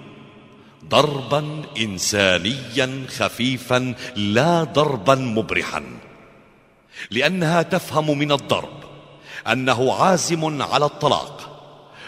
ضربا 0.88 1.62
إنسانيا 1.78 3.06
خفيفا 3.18 3.94
لا 4.16 4.64
ضربا 4.64 5.14
مبرحا. 5.14 5.82
لأنها 7.10 7.62
تفهم 7.62 8.18
من 8.18 8.32
الضرب 8.32 8.78
أنه 9.52 9.92
عازم 9.94 10.62
على 10.62 10.84
الطلاق. 10.84 11.44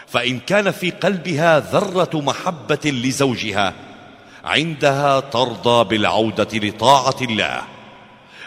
فإن 0.06 0.40
كان 0.40 0.70
في 0.70 0.90
قلبها 0.90 1.60
ذرة 1.60 2.10
محبة 2.14 2.80
لزوجها 2.84 3.74
عندها 4.44 5.20
ترضى 5.20 5.84
بالعودة 5.84 6.48
لطاعة 6.52 7.16
الله. 7.22 7.62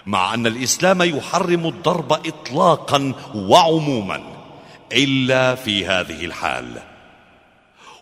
مع 0.06 0.34
أن 0.34 0.48
الإسلام 0.48 1.02
يحرم 1.02 1.68
الضرب 1.68 2.14
إطلاقا 2.14 3.14
وعموما 3.36 4.24
إلا 4.94 5.56
في 5.56 5.86
هذه 5.86 6.26
الحال. 6.26 6.93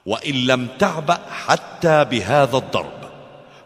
وإن 0.06 0.34
لم 0.34 0.68
تعبأ 0.80 1.20
حتى 1.48 2.06
بهذا 2.06 2.58
الضرب. 2.58 3.02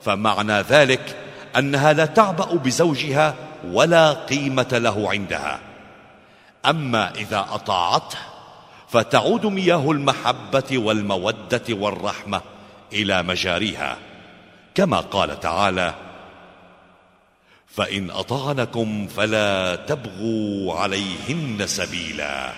فمعنى 0.01 0.61
ذلك 0.61 1.17
أنها 1.57 1.93
لا 1.93 2.05
تعبأ 2.05 2.45
بزوجها 2.45 3.35
ولا 3.71 4.13
قيمة 4.13 4.67
له 4.71 5.09
عندها. 5.09 5.59
أما 6.65 7.15
إذا 7.15 7.45
أطاعته 7.51 8.17
فتعود 8.89 9.45
مياه 9.45 9.91
المحبة 9.91 10.77
والمودة 10.77 11.63
والرحمة 11.69 12.41
إلى 12.93 13.23
مجاريها. 13.23 13.97
كما 14.75 14.99
قال 14.99 15.39
تعالى 15.39 15.93
فإن 17.67 18.11
أطعنكم 18.11 19.07
فلا 19.07 19.75
تبغوا 19.75 20.79
عليهن 20.79 21.67
سبيلا. 21.67 22.53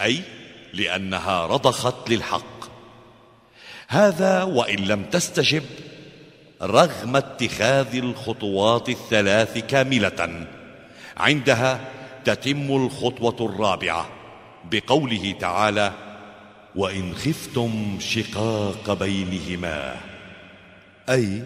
أي 0.00 0.22
لأنها 0.72 1.46
رضخت 1.46 2.10
للحق. 2.10 2.57
هذا 3.88 4.42
وإن 4.42 4.78
لم 4.78 5.04
تستجب 5.04 5.62
رغم 6.62 7.16
اتخاذ 7.16 7.96
الخطوات 7.96 8.88
الثلاث 8.88 9.58
كاملة 9.58 10.46
عندها 11.16 11.80
تتم 12.24 12.76
الخطوة 12.76 13.50
الرابعة 13.50 14.08
بقوله 14.70 15.34
تعالى 15.40 15.92
وإن 16.76 17.14
خفتم 17.14 17.98
شقاق 18.00 18.92
بينهما 18.92 19.96
أي 21.08 21.42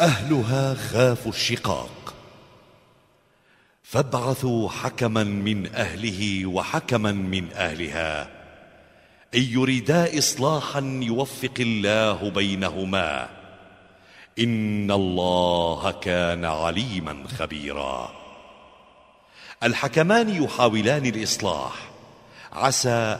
أهلها 0.00 0.74
خافوا 0.74 1.32
الشقاق. 1.32 2.14
فابعثوا 3.82 4.68
حكما 4.68 5.24
من 5.24 5.74
أهله 5.74 6.46
وحكما 6.46 7.12
من 7.12 7.52
أهلها. 7.52 8.28
إن 9.36 9.42
يريدا 9.42 10.18
إصلاحا 10.18 10.80
يوفق 11.02 11.54
الله 11.60 12.30
بينهما. 12.30 13.28
إن 14.38 14.90
الله 14.90 15.90
كان 15.90 16.44
عليما 16.44 17.24
خبيرا. 17.38 18.12
الحكمان 19.62 20.44
يحاولان 20.44 21.06
الإصلاح. 21.06 21.72
عسى 22.52 23.18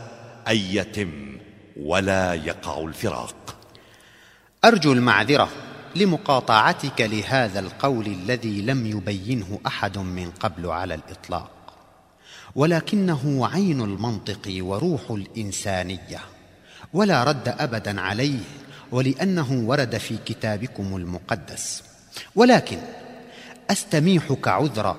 أن 0.48 0.56
يتم 0.56 1.38
ولا 1.80 2.34
يقع 2.34 2.78
الفراق. 2.78 3.56
أرجو 4.64 4.92
المعذرة 4.92 5.48
لمقاطعتك 5.96 7.00
لهذا 7.00 7.60
القول 7.60 8.06
الذي 8.06 8.62
لم 8.62 8.86
يبينه 8.86 9.60
أحد 9.66 9.98
من 9.98 10.30
قبل 10.30 10.66
على 10.66 10.94
الإطلاق. 10.94 11.55
ولكنه 12.56 13.48
عين 13.52 13.80
المنطق 13.80 14.56
وروح 14.58 15.10
الإنسانية. 15.10 16.20
ولا 16.92 17.24
رد 17.24 17.48
أبدا 17.48 18.00
عليه 18.00 18.38
ولأنه 18.92 19.52
ورد 19.66 19.96
في 19.98 20.16
كتابكم 20.26 20.96
المقدس. 20.96 21.82
ولكن 22.34 22.78
أستميحك 23.70 24.48
عذرا 24.48 24.96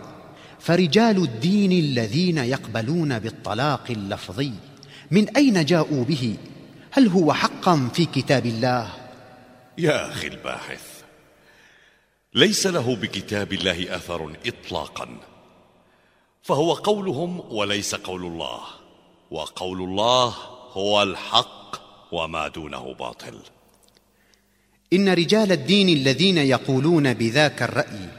فرجال 0.59 1.17
الدين 1.23 1.71
الذين 1.71 2.37
يقبلون 2.37 3.19
بالطلاق 3.19 3.83
اللفظي 3.89 4.53
من 5.11 5.37
أين 5.37 5.65
جاءوا 5.65 6.03
به؟ 6.03 6.37
هل 6.91 7.07
هو 7.07 7.33
حقا 7.33 7.89
في 7.93 8.05
كتاب 8.05 8.45
الله؟ 8.45 8.89
يا 9.77 10.11
أخي 10.11 10.27
الباحث 10.27 10.81
ليس 12.33 12.67
له 12.67 12.95
بكتاب 12.95 13.53
الله 13.53 13.95
أثر 13.95 14.33
إطلاقا. 14.45 15.36
فهو 16.43 16.73
قولهم 16.73 17.43
وليس 17.49 17.95
قول 17.95 18.25
الله 18.25 18.59
وقول 19.31 19.81
الله 19.81 20.33
هو 20.71 21.03
الحق 21.03 21.75
وما 22.11 22.47
دونه 22.47 22.93
باطل 22.99 23.39
إن 24.93 25.09
رجال 25.09 25.51
الدين 25.51 25.89
الذين 25.89 26.37
يقولون 26.37 27.13
بذاك 27.13 27.61
الرأي 27.61 28.09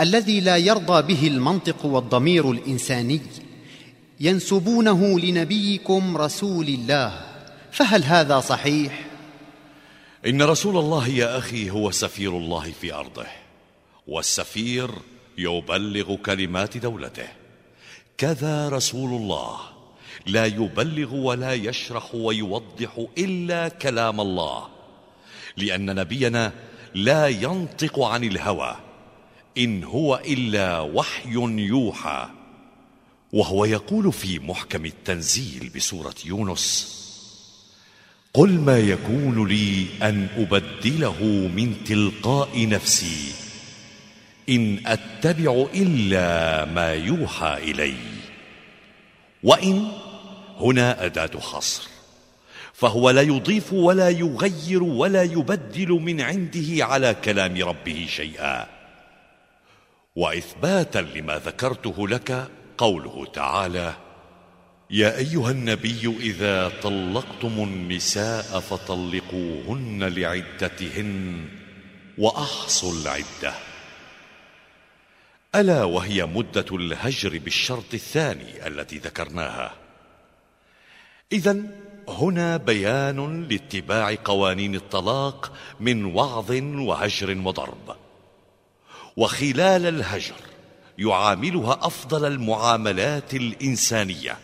الذي 0.00 0.40
لا 0.40 0.56
يرضى 0.56 1.14
به 1.14 1.26
المنطق 1.26 1.84
والضمير 1.84 2.50
الإنساني 2.50 3.20
ينسبونه 4.20 5.20
لنبيكم 5.20 6.16
رسول 6.16 6.68
الله 6.68 7.26
فهل 7.72 8.04
هذا 8.04 8.40
صحيح؟ 8.40 9.06
إن 10.26 10.42
رسول 10.42 10.76
الله 10.76 11.08
يا 11.08 11.38
أخي 11.38 11.70
هو 11.70 11.90
سفير 11.90 12.36
الله 12.36 12.72
في 12.80 12.94
أرضه 12.94 13.26
والسفير 14.06 14.90
يبلغ 15.38 16.16
كلمات 16.16 16.76
دولته 16.76 17.28
كذا 18.20 18.68
رسول 18.68 19.22
الله. 19.22 19.58
لا 20.26 20.46
يبلغ 20.46 21.14
ولا 21.14 21.54
يشرح 21.54 22.14
ويوضح 22.14 23.06
إلا 23.18 23.68
كلام 23.68 24.20
الله. 24.20 24.68
لأن 25.56 25.94
نبينا 25.94 26.52
لا 26.94 27.28
ينطق 27.28 28.00
عن 28.00 28.24
الهوى. 28.24 28.76
إن 29.58 29.84
هو 29.84 30.22
إلا 30.26 30.80
وحي 30.80 31.34
يوحى. 31.58 32.28
وهو 33.32 33.64
يقول 33.64 34.12
في 34.12 34.38
محكم 34.38 34.86
التنزيل 34.86 35.70
بسورة 35.76 36.14
يونس 36.24 36.96
قل 38.34 38.50
ما 38.50 38.78
يكون 38.78 39.48
لي 39.48 39.86
أن 40.02 40.28
أبدله 40.36 41.22
من 41.56 41.84
تلقاء 41.84 42.68
نفسي. 42.68 43.49
إن 44.50 44.80
أتبع 44.86 45.66
إلا 45.74 46.64
ما 46.64 46.94
يوحى 46.94 47.58
إلي. 47.70 47.94
وإن 49.42 49.88
هنا 50.60 51.04
أداة 51.04 51.40
حصر 51.40 51.88
فهو 52.72 53.10
لا 53.10 53.22
يضيف 53.22 53.72
ولا 53.72 54.08
يغير 54.08 54.82
ولا 54.82 55.22
يبدل 55.22 55.88
من 55.88 56.20
عنده 56.20 56.84
على 56.84 57.14
كلام 57.24 57.62
ربه 57.62 58.06
شيئا. 58.08 58.66
وإثباتا 60.16 60.98
لما 60.98 61.38
ذكرته 61.38 62.08
لك 62.08 62.48
قوله 62.78 63.26
تعالى 63.32 63.94
يا 64.90 65.18
أيها 65.18 65.50
النبي 65.50 66.16
إذا 66.20 66.72
طلقتم 66.82 67.62
النساء 67.62 68.60
فطلقوهن 68.60 70.04
لعدتهن 70.04 71.44
وأحصوا 72.18 72.92
العدة. 72.92 73.69
ألا 75.54 75.84
وهي 75.84 76.26
مدة 76.26 76.64
الهجر 76.72 77.38
بالشرط 77.38 77.94
الثاني 77.94 78.66
التي 78.66 78.98
ذكرناها. 78.98 79.72
إذا 81.32 81.62
هنا 82.08 82.56
بيان 82.56 83.48
لاتباع 83.48 84.14
قوانين 84.24 84.74
الطلاق 84.74 85.52
من 85.80 86.04
وعظ 86.04 86.50
وهجر 86.62 87.38
وضرب. 87.44 87.96
وخلال 89.16 89.86
الهجر 89.86 90.40
يعاملها 90.98 91.78
أفضل 91.82 92.24
المعاملات 92.24 93.34
الإنسانية 93.34 94.38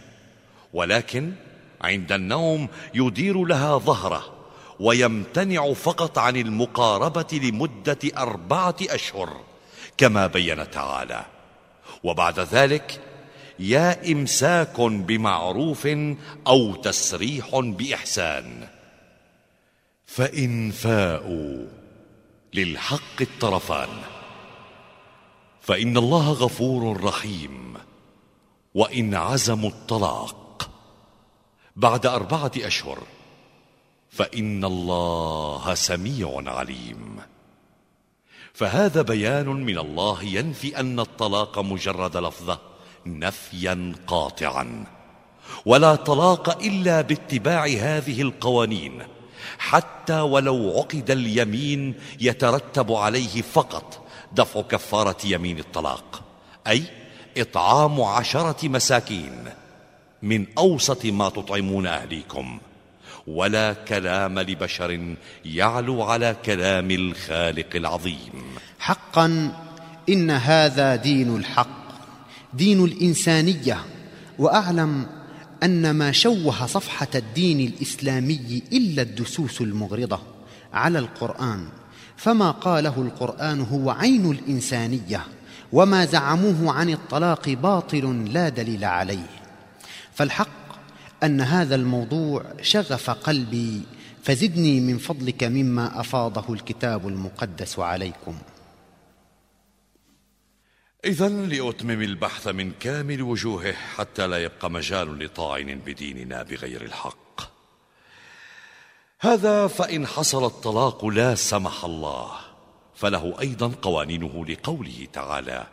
ولكن 0.73 1.33
عند 1.81 2.13
النوم 2.13 2.69
يدير 2.95 3.45
لها 3.45 3.79
ظهره 3.79 4.35
ويمتنع 4.81 5.73
فقط 5.73 6.19
عن 6.19 6.37
المقاربة 6.37 7.41
لمدة 7.43 7.99
أربعة 8.17 8.77
أشهر. 8.83 9.41
كما 9.99 10.27
بين 10.27 10.71
تعالى. 10.71 11.25
وبعد 12.05 12.41
ذلك 12.41 13.01
يا 13.59 14.13
إمساك 14.13 14.81
بمعروف 14.81 15.87
أو 16.47 16.75
تسريح 16.75 17.47
بإحسان. 17.53 18.69
فإن 20.07 20.71
فاءوا 20.71 21.67
للحق 22.55 23.21
الطرفان. 23.21 23.89
فإن 25.61 25.97
الله 25.97 26.33
غفور 26.33 27.05
رحيم. 27.05 27.75
وإن 28.75 29.15
عزموا 29.15 29.71
الطلاق. 29.71 30.71
بعد 31.77 32.07
أربعة 32.07 32.53
أشهر 32.57 32.99
فإن 34.11 34.65
الله 34.65 35.75
سميع 35.75 36.43
عليم. 36.47 37.36
فهذا 38.57 39.03
بيان 39.03 39.47
من 39.47 39.79
الله 39.79 40.25
ينفي 40.25 40.81
أن 40.81 41.01
الطلاق 41.01 41.59
مجرد 41.59 42.17
لفظة 42.17 42.59
نفيا 43.07 43.93
قاطعا. 44.07 44.85
ولا 45.67 45.95
طلاق 45.95 46.63
إلا 46.63 47.01
باتباع 47.01 47.67
هذه 47.67 48.23
القوانين 48.23 49.03
حتى 49.59 50.21
ولو 50.21 50.79
عقد 50.79 51.11
اليمين 51.11 51.95
يترتب 52.21 52.93
عليه 52.93 53.43
فقط 53.43 54.07
دفع 54.33 54.61
كفارة 54.61 55.17
يمين 55.25 55.59
الطلاق 55.59 56.23
أي 56.67 56.83
إطعام 57.37 58.01
عشرة 58.01 58.69
مساكين. 58.69 59.45
من 60.23 60.47
أوسط 60.59 61.07
ما 61.07 61.29
تطعمون 61.29 61.87
أهليكم. 61.87 62.59
ولا 63.27 63.73
كلام 63.73 64.39
لبشر 64.39 65.15
يعلو 65.45 66.03
على 66.03 66.37
كلام 66.45 66.91
الخالق 66.91 67.77
العظيم. 67.77 68.33
حقا 68.79 69.53
إن 70.09 70.31
هذا 70.31 70.97
دين 70.97 71.37
الحق 71.37 71.87
دين 72.55 72.85
الإنسانية 72.85 73.79
وأعلم 74.39 75.07
أن 75.63 75.91
ما 75.91 76.13
شوه 76.13 76.67
صفحة 76.67 77.09
الدين 77.15 77.61
الإسلامي 77.61 78.63
إلا 78.73 79.03
الدسوس 79.03 79.61
المغرضة 79.61 80.21
على 80.73 80.99
القرآن 80.99 81.69
فما 82.17 82.51
قاله 82.51 82.95
القرآن 83.03 83.61
هو 83.61 83.91
عين 83.91 84.31
الإنسانية 84.31 85.21
وما 85.73 86.05
زعموه 86.05 86.73
عن 86.73 86.91
الطلاق 86.91 87.49
باطل 87.49 88.33
لا 88.33 88.49
دليل 88.49 88.85
عليه. 88.85 89.31
فالحق 90.15 90.56
أن 91.27 91.41
هذا 91.41 91.75
الموضوع 91.75 92.45
شغف 92.63 93.11
قلبي 93.11 93.83
فزدني 94.23 94.81
من 94.81 94.99
فضلك 94.99 95.45
مما 95.45 96.01
أفاضه 96.01 96.55
الكتاب 96.55 97.09
المقدس 97.09 97.79
عليكم. 97.79 98.39
إذا 101.05 101.29
لأتمم 101.29 102.03
البحث 102.03 102.49
من 102.49 102.73
كامل 102.81 103.23
وجوهه 103.23 103.73
حتى 103.73 104.27
لا 104.27 104.43
يبقى 104.43 104.71
مجال 104.71 105.25
لطاعن 105.25 105.81
بديننا 105.87 106.43
بغير 106.43 106.83
الحق. 106.83 107.41
هذا 109.21 109.67
فإن 109.67 110.07
حصل 110.07 110.45
الطلاق 110.45 111.05
لا 111.05 111.35
سمح 111.35 111.85
الله 111.85 112.31
فله 112.95 113.41
أيضا 113.41 113.73
قوانينه 113.83 114.47
لقوله 114.47 115.07
تعالى 115.13 115.67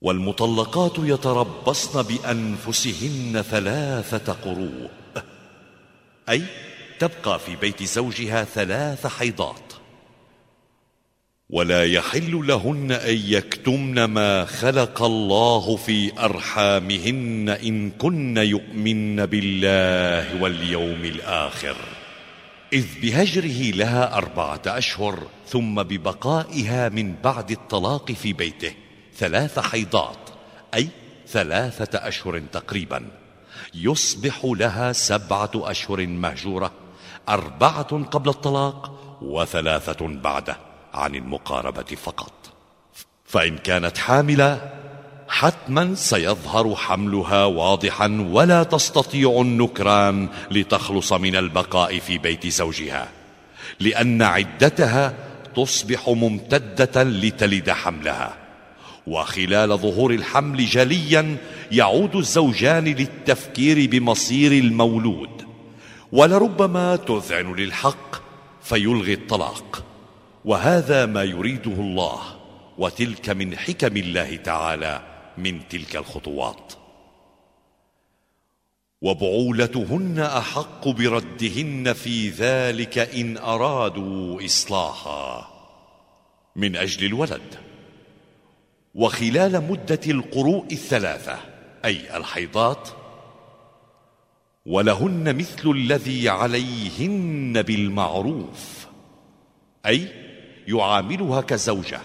والمطلقات 0.00 0.92
يتربصن 0.98 2.02
بأنفسهن 2.02 3.42
ثلاثة 3.42 4.32
قروء. 4.32 4.90
أي 6.28 6.42
تبقى 6.98 7.38
في 7.38 7.56
بيت 7.56 7.82
زوجها 7.82 8.44
ثلاث 8.44 9.06
حيضات. 9.06 9.72
ولا 11.50 11.84
يحل 11.84 12.46
لهن 12.46 12.92
أن 12.92 13.16
يكتمن 13.24 14.04
ما 14.04 14.44
خلق 14.44 15.02
الله 15.02 15.76
في 15.76 16.12
أرحامهن 16.18 17.48
إن 17.48 17.90
كن 17.90 18.36
يؤمن 18.36 19.26
بالله 19.26 20.42
واليوم 20.42 21.04
الآخر. 21.04 21.76
إذ 22.72 22.86
بهجره 23.02 23.76
لها 23.76 24.14
أربعة 24.14 24.62
أشهر 24.66 25.26
ثم 25.46 25.82
ببقائها 25.82 26.88
من 26.88 27.14
بعد 27.24 27.50
الطلاق 27.50 28.12
في 28.12 28.32
بيته. 28.32 28.72
ثلاث 29.18 29.58
حيضات 29.58 30.18
أي 30.74 30.88
ثلاثة 31.28 32.08
أشهر 32.08 32.42
تقريبا. 32.52 33.10
يصبح 33.74 34.40
لها 34.44 34.92
سبعة 34.92 35.50
أشهر 35.54 36.06
مهجورة 36.06 36.72
أربعة 37.28 38.04
قبل 38.04 38.28
الطلاق 38.28 38.98
وثلاثة 39.22 40.06
بعده 40.06 40.56
عن 40.94 41.14
المقاربة 41.14 41.82
فقط. 41.82 42.32
فإن 43.24 43.58
كانت 43.58 43.98
حاملة 43.98 44.72
حتما 45.28 45.94
سيظهر 45.94 46.74
حملها 46.74 47.44
واضحا 47.44 48.28
ولا 48.30 48.62
تستطيع 48.62 49.40
النكران 49.40 50.28
لتخلص 50.50 51.12
من 51.12 51.36
البقاء 51.36 51.98
في 51.98 52.18
بيت 52.18 52.46
زوجها 52.46 53.08
لأن 53.80 54.22
عدتها 54.22 55.14
تصبح 55.56 56.08
ممتدة 56.08 57.02
لتلد 57.02 57.70
حملها. 57.70 58.47
وخلال 59.08 59.78
ظهور 59.78 60.10
الحمل 60.10 60.66
جليا 60.66 61.36
يعود 61.72 62.16
الزوجان 62.16 62.84
للتفكير 62.84 63.90
بمصير 63.90 64.52
المولود. 64.52 65.46
ولربما 66.12 66.96
تذعن 66.96 67.54
للحق 67.54 68.22
فيلغي 68.62 69.14
الطلاق. 69.14 69.84
وهذا 70.44 71.06
ما 71.06 71.22
يريده 71.22 71.72
الله 71.72 72.20
وتلك 72.78 73.30
من 73.30 73.56
حكم 73.56 73.96
الله 73.96 74.36
تعالى 74.36 75.02
من 75.38 75.68
تلك 75.68 75.96
الخطوات. 75.96 76.72
وبعولتهن 79.02 80.18
أحق 80.18 80.88
بردهن 80.88 81.92
في 81.92 82.28
ذلك 82.28 82.98
إن 82.98 83.36
أرادوا 83.36 84.44
إصلاحا 84.44 85.48
من 86.56 86.76
أجل 86.76 87.06
الولد. 87.06 87.67
وخلال 88.98 89.64
مدة 89.70 90.00
القروء 90.06 90.66
الثلاثة 90.72 91.38
أي 91.84 92.16
الحيضات 92.16 92.88
ولهن 94.66 95.36
مثل 95.36 95.70
الذي 95.70 96.28
عليهن 96.28 97.62
بالمعروف 97.62 98.86
أي 99.86 100.08
يعاملها 100.68 101.40
كزوجة 101.40 102.00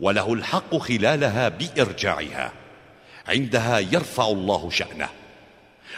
وله 0.00 0.32
الحق 0.32 0.76
خلالها 0.76 1.48
بإرجاعها 1.48 2.52
عندها 3.28 3.78
يرفع 3.78 4.28
الله 4.28 4.70
شأنه. 4.70 5.08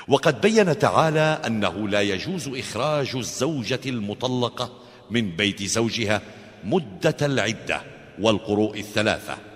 وقد 0.09 0.41
بين 0.41 0.79
تعالى 0.79 1.41
أنه 1.47 1.89
لا 1.89 2.01
يجوز 2.01 2.49
إخراج 2.49 3.17
الزوجة 3.17 3.81
المطلقة 3.87 4.73
من 5.11 5.31
بيت 5.31 5.63
زوجها 5.63 6.21
مدة 6.65 7.17
العدة 7.23 7.83
والقروء 8.21 8.79
الثلاثة. 8.79 9.52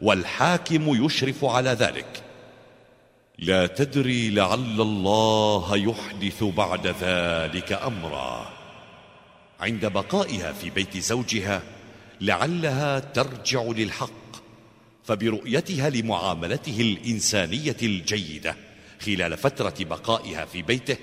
والحاكم 0.00 1.04
يشرف 1.04 1.44
على 1.44 1.70
ذلك. 1.70 2.22
لا 3.38 3.66
تدري 3.66 4.30
لعل 4.30 4.80
الله 4.80 5.76
يحدث 5.76 6.44
بعد 6.44 6.86
ذلك 6.86 7.72
أمرا. 7.72 8.52
عند 9.60 9.86
بقائها 9.86 10.52
في 10.52 10.70
بيت 10.70 10.96
زوجها 10.96 11.62
لعلها 12.20 12.98
ترجع 12.98 13.62
للحق 13.62 14.36
فبرؤيتها 15.04 15.90
لمعاملته 15.90 16.80
الإنسانية 16.80 17.76
الجيدة. 17.82 18.56
خلال 19.00 19.36
فترة 19.36 19.74
بقائها 19.80 20.44
في 20.44 20.62
بيته 20.62 20.96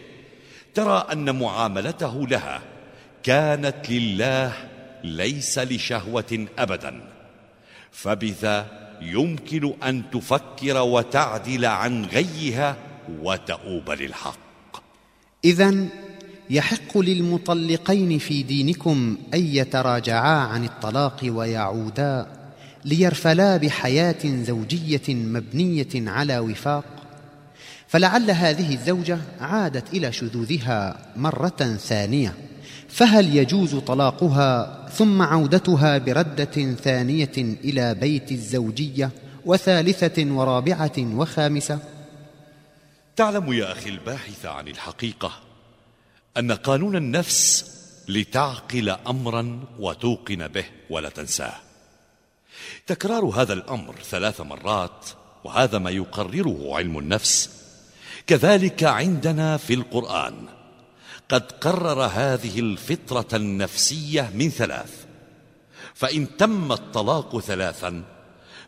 ترى 0.73 1.08
أن 1.12 1.39
معاملته 1.39 2.27
لها 2.27 2.62
كانت 3.23 3.89
لله 3.89 4.53
ليس 5.03 5.60
لشهوة 5.60 6.47
أبدا. 6.60 7.01
فبذا 7.91 8.83
يمكن 9.03 9.73
أن 9.83 10.03
تفكر 10.11 10.81
وتعدل 10.81 11.65
عن 11.65 12.05
غيها 12.05 12.77
وتؤوب 13.21 13.91
للحق. 13.91 14.37
إذا 15.45 15.75
يحق 16.49 16.97
للمطلقين 16.97 18.19
في 18.19 18.43
دينكم 18.43 19.17
أن 19.33 19.39
يتراجعا 19.39 20.37
عن 20.37 20.65
الطلاق 20.65 21.19
ويعودا 21.23 22.27
ليرفلا 22.85 23.57
بحياة 23.57 24.43
زوجية 24.43 25.01
مبنية 25.09 26.09
على 26.09 26.39
وفاق 26.39 26.85
فلعل 27.87 28.31
هذه 28.31 28.73
الزوجة 28.73 29.19
عادت 29.39 29.93
إلى 29.93 30.11
شذوذها 30.11 30.97
مرة 31.15 31.77
ثانية. 31.79 32.33
فهل 32.93 33.36
يجوز 33.36 33.75
طلاقها 33.75 34.86
ثم 34.89 35.21
عودتها 35.21 35.97
بردة 35.97 36.75
ثانية 36.75 37.32
إلى 37.38 37.93
بيت 37.93 38.32
الزوجية 38.32 39.12
وثالثة 39.45 40.25
ورابعة 40.32 40.91
وخامسة؟ 40.97 41.79
تعلم 43.15 43.53
يا 43.53 43.71
أخي 43.71 43.89
الباحث 43.89 44.45
عن 44.45 44.67
الحقيقة 44.67 45.32
أن 46.38 46.51
قانون 46.51 46.95
النفس 46.95 47.65
لتعقل 48.08 48.89
أمرا 48.89 49.60
وتوقن 49.79 50.47
به 50.47 50.65
ولا 50.89 51.10
تنساه. 51.10 51.56
تكرار 52.88 53.25
هذا 53.25 53.53
الأمر 53.53 53.95
ثلاث 54.10 54.41
مرات 54.41 55.10
وهذا 55.43 55.77
ما 55.77 55.89
يقرره 55.89 56.75
علم 56.75 56.97
النفس 56.97 57.49
كذلك 58.27 58.84
عندنا 58.84 59.58
في 59.58 59.73
القرآن. 59.73 60.52
قد 61.29 61.51
قرر 61.51 62.01
هذه 62.05 62.59
الفطرة 62.59 63.27
النفسية 63.33 64.31
من 64.36 64.49
ثلاث. 64.49 65.05
فإن 65.93 66.38
تم 66.38 66.71
الطلاق 66.71 67.39
ثلاثا 67.39 68.03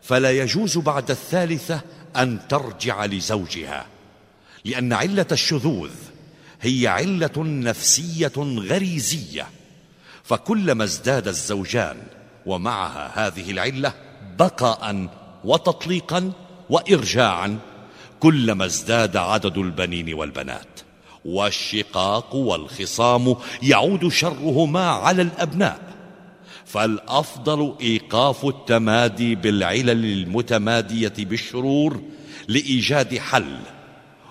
فلا 0.02 0.30
يجوز 0.30 0.78
بعد 0.78 1.10
الثالثة 1.10 1.80
أن 2.16 2.48
ترجع 2.48 3.04
لزوجها 3.04 3.86
لأن 4.64 4.92
علة 4.92 5.26
الشذوذ 5.32 5.92
هي 6.60 6.86
علة 6.86 7.32
نفسية 7.36 8.32
غريزية. 8.38 9.48
فكلما 10.24 10.84
ازداد 10.84 11.28
الزوجان 11.28 11.96
ومعها 12.46 13.26
هذه 13.26 13.50
العلة 13.50 13.92
بقاء 14.38 15.08
وتطليقا 15.44 16.32
وإرجاعا 16.70 17.58
كلما 18.20 18.64
ازداد 18.64 19.16
عدد 19.16 19.58
البنين 19.58 20.14
والبنات. 20.14 20.85
والشقاق 21.26 22.34
والخصام 22.34 23.36
يعود 23.62 24.08
شرهما 24.08 24.88
على 24.90 25.22
الأبناء 25.22 25.78
فالأفضل 26.64 27.74
إيقاف 27.80 28.46
التمادي 28.46 29.34
بالعلل 29.34 30.04
المتمادية 30.04 31.12
بالشرور 31.18 32.02
لإيجاد 32.48 33.18
حل 33.18 33.58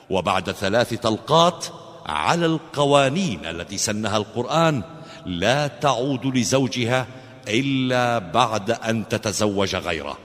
وبعد 0.09 0.51
ثلاث 0.51 0.93
طلقات 0.93 1.65
على 2.05 2.45
القوانين 2.45 3.45
التي 3.45 3.77
سنها 3.77 4.17
القرآن 4.17 4.83
لا 5.25 5.67
تعود 5.67 6.37
لزوجها 6.37 7.07
إلا 7.47 8.19
بعد 8.19 8.71
أن 8.71 9.07
تتزوج 9.07 9.75
غيره 9.75 10.17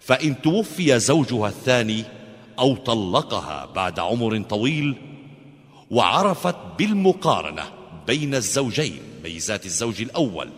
فإن 0.00 0.42
توفي 0.42 0.98
زوجها 0.98 1.48
الثاني 1.48 2.04
أو 2.58 2.76
طلقها 2.76 3.68
بعد 3.74 4.00
عمر 4.00 4.42
طويل 4.42 5.13
وعرفت 5.94 6.56
بالمقارنة 6.78 7.62
بين 8.06 8.34
الزوجين 8.34 9.00
ميزات 9.24 9.66
الزوج 9.66 10.02
الأول 10.02 10.50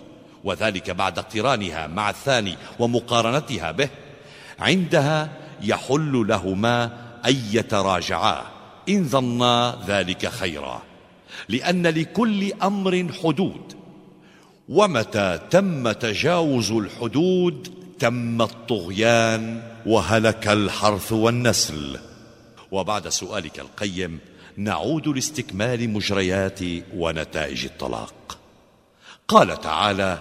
وذلك 0.45 0.91
بعد 0.91 1.19
اقترانها 1.19 1.87
مع 1.87 2.11
الثاني 2.11 2.57
ومقارنتها 2.79 3.73
به 3.73 3.89
عندها 4.59 5.31
يحل 5.63 6.25
لهما 6.29 6.85
أن 7.27 7.43
يتراجعا. 7.53 8.43
إن 8.89 9.05
ظنا 9.05 9.79
ذلك 9.87 10.29
خيرا. 10.29 10.83
لأن 11.49 11.87
لكل 11.87 12.53
أمر 12.53 13.13
حدود. 13.23 13.77
ومتى 14.69 15.39
تم 15.51 15.93
تجاوز 15.93 16.73
الحدود 16.73 17.75
تم 17.99 18.43
الطغيان 18.43 19.63
وهلك 19.87 20.49
الحرث 20.49 21.13
والنسل. 21.13 21.99
وبعد 22.71 23.09
سؤالك 23.09 23.61
القيم 23.61 24.19
نعود 24.57 25.09
لاستكمال 25.09 25.91
مجريات 25.91 26.61
ونتائج 26.95 27.65
الطلاق. 27.65 28.39
قال 29.29 29.61
تعالى 29.61 30.19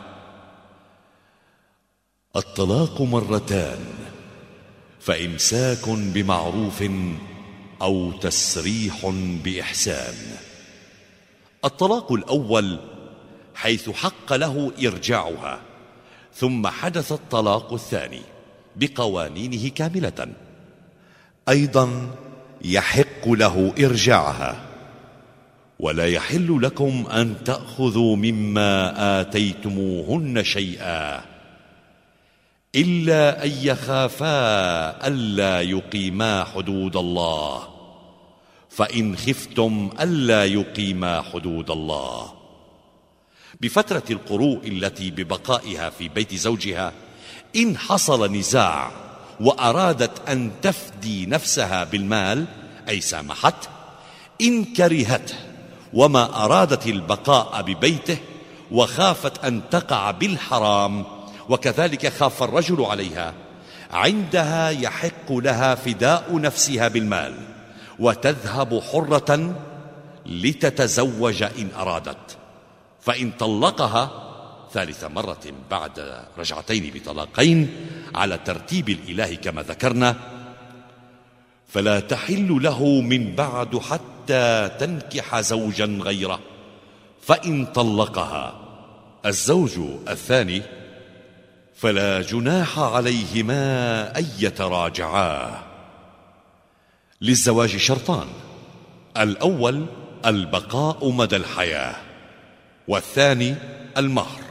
الطلاق 2.35 3.01
مرتان 3.01 3.79
فإمساك 4.99 5.89
بمعروف 5.89 6.83
أو 7.81 8.11
تسريح 8.11 9.05
بإحسان. 9.43 10.15
الطلاق 11.65 12.11
الأول 12.11 12.79
حيث 13.55 13.89
حق 13.89 14.33
له 14.33 14.71
إرجاعها 14.79 15.61
ثم 16.33 16.67
حدث 16.67 17.11
الطلاق 17.11 17.73
الثاني 17.73 18.21
بقوانينه 18.75 19.69
كاملة. 19.69 20.27
أيضا 21.49 22.15
يحق 22.65 23.29
له 23.29 23.73
إرجاعها. 23.79 24.61
ولا 25.79 26.07
يحل 26.07 26.59
لكم 26.61 27.05
أن 27.11 27.35
تأخذوا 27.45 28.15
مما 28.15 29.21
آتيتموهن 29.21 30.43
شيئا 30.43 31.21
إلا 32.75 33.45
أن 33.45 33.51
يخافا 33.61 35.07
ألا 35.07 35.61
يقيما 35.61 36.43
حدود 36.43 36.97
الله. 36.97 37.67
فإن 38.69 39.17
خفتم 39.17 39.89
ألا 39.99 40.45
يقيما 40.45 41.21
حدود 41.21 41.71
الله. 41.71 42.33
بفترة 43.61 44.03
القروء 44.09 44.67
التي 44.67 45.11
ببقائها 45.11 45.89
في 45.89 46.09
بيت 46.09 46.35
زوجها 46.35 46.93
إن 47.55 47.77
حصل 47.77 48.31
نزاع 48.31 49.04
وأرادت 49.39 50.29
أن 50.29 50.51
تفدي 50.61 51.25
نفسها 51.25 51.83
بالمال 51.83 52.45
أي 52.89 53.01
سامحت 53.01 53.55
إن 54.41 54.65
كرهته 54.65 55.35
وما 55.93 56.45
أرادت 56.45 56.87
البقاء 56.87 57.61
ببيته 57.61 58.17
وخافت 58.71 59.45
أن 59.45 59.61
تقع 59.71 60.11
بالحرام 60.11 61.05
وكذلك 61.49 62.13
خاف 62.13 62.43
الرجل 62.43 62.85
عليها. 62.85 63.33
عندها 63.91 64.69
يحق 64.69 65.31
لها 65.31 65.75
فداء 65.75 66.39
نفسها 66.39 66.87
بالمال 66.87 67.33
وتذهب 67.99 68.81
حرة 68.91 69.55
لتتزوج 70.25 71.43
إن 71.43 71.69
أرادت. 71.77 72.37
فإن 73.01 73.31
طلقها 73.31 74.24
ثالث 74.75 75.03
مرة 75.03 75.53
بعد 75.71 76.23
رجعتين 76.37 76.91
بطلاقين 76.93 77.69
على 78.15 78.39
ترتيب 78.45 78.89
الإله 78.89 79.35
كما 79.35 79.61
ذكرنا 79.61 80.15
فلا 81.67 81.99
تحل 81.99 82.59
له 82.61 83.01
من 83.01 83.35
بعد 83.35 83.77
حتى 83.77 84.71
تنكح 84.79 85.39
زوجا 85.39 85.85
غيره 85.85 86.39
فإن 87.21 87.65
طلقها 87.65 88.59
الزوج 89.25 89.71
الثاني 90.09 90.61
فلا 91.75 92.21
جناح 92.21 92.79
عليهما 92.79 94.17
أن 94.19 94.27
يتراجعا. 94.39 95.63
للزواج 97.21 97.77
شرطان 97.77 98.27
الأول 99.17 99.85
البقاء 100.25 101.09
مدى 101.11 101.35
الحياة 101.35 101.95
والثاني 102.87 103.55
المهر. 103.97 104.44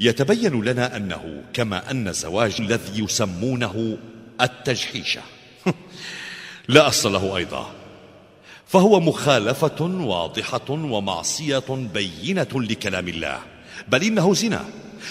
يتبين 0.00 0.62
لنا 0.64 0.96
أنه 0.96 1.42
كما 1.52 1.90
أن 1.90 2.08
الزواج 2.08 2.54
الذي 2.60 3.04
يسمونه 3.04 3.98
التجحيشة. 4.40 5.20
لا 6.68 6.88
أصل 6.88 7.12
له 7.12 7.36
أيضا. 7.36 7.70
فهو 8.66 9.00
مخالفة 9.00 9.82
واضحة 9.82 10.70
ومعصية 10.70 11.88
بينة 11.94 12.48
لكلام 12.54 13.08
الله. 13.08 13.40
بل 13.88 14.02
إنه 14.02 14.34
زنا. 14.34 14.64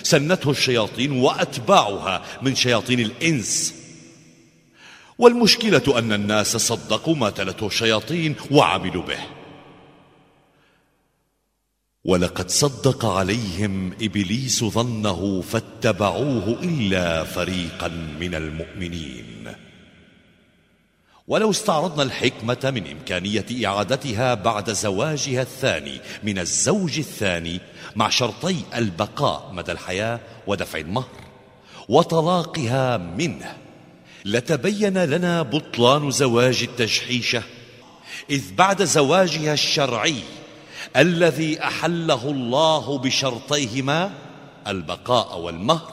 سنته 0.04 0.52
الشياطين 0.52 1.12
وأتباعها 1.12 2.22
من 2.42 2.56
شياطين 2.56 3.00
الإنس. 3.00 3.74
والمشكلة 5.18 6.00
أن 6.00 6.14
الناس 6.14 6.58
صدقوا 6.58 7.16
ما 7.16 7.30
تلته 7.30 7.68
الشياطين 7.68 8.36
وعملوا 8.52 9.04
به. 9.04 9.20
ولقد 12.06 12.50
صدق 12.50 13.06
عليهم 13.06 13.94
إبليس 14.02 14.64
ظنه 14.64 15.42
فاتبعوه 15.42 16.58
إلا 16.64 17.24
فريقا 17.24 17.88
من 18.20 18.36
المؤمنين. 18.36 19.54
ولو 21.28 21.50
استعرضنا 21.50 22.04
الحكمة 22.04 22.72
من 22.76 22.88
إمكانية 22.88 23.46
إعادتها 23.66 24.34
بعد 24.34 24.72
زواجها 24.72 25.42
الثاني 25.42 26.00
من 26.24 26.40
الزوج 26.40 27.00
الثاني 27.00 27.60
مع 27.96 28.10
شرطي 28.10 28.56
البقاء 28.76 29.52
مدى 29.54 29.72
الحياة 29.72 30.20
ودفع 30.48 30.80
المهر 30.80 31.24
وطلاقها 31.90 32.98
منه 32.98 33.58
لتبين 34.26 34.98
لنا 35.04 35.42
بطلان 35.42 36.12
زواج 36.12 36.64
التجحيشة 36.64 37.44
إذ 38.30 38.56
بعد 38.56 38.84
زواجها 38.84 39.54
الشرعي 39.54 40.16
الذي 40.98 41.64
أحله 41.64 42.30
الله 42.30 42.98
بشرطيهما 42.98 44.12
البقاء 44.68 45.40
والمهر 45.40 45.92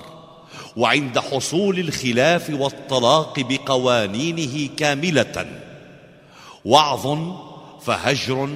وعند 0.77 1.19
حصول 1.19 1.79
الخلاف 1.79 2.51
والطلاق 2.51 3.41
بقوانينه 3.41 4.69
كاملة 4.77 5.47
وعظ 6.65 7.19
فهجر 7.83 8.49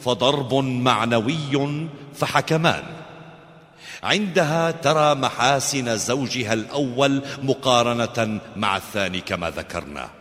فضرب 0.00 0.54
معنوي 0.54 1.88
فحكمان. 2.14 2.82
عندها 4.02 4.70
ترى 4.70 5.14
محاسن 5.14 5.96
زوجها 5.96 6.52
الأول 6.52 7.22
مقارنة 7.42 8.40
مع 8.56 8.76
الثاني 8.76 9.20
كما 9.20 9.50
ذكرنا. 9.50 10.19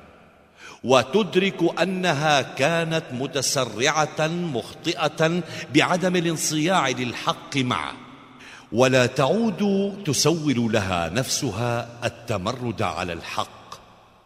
وتدرك 0.84 1.80
أنها 1.82 2.42
كانت 2.42 3.04
متسرعة 3.12 4.28
مخطئة 4.28 5.42
بعدم 5.76 6.16
الانصياع 6.16 6.90
للحق 6.90 7.58
معه. 7.58 7.94
ولا 8.72 9.06
تعود 9.06 9.94
تسول 10.06 10.72
لها 10.72 11.10
نفسها 11.10 11.90
التمرد 12.04 12.82
على 12.82 13.14
الحق. 13.14 13.60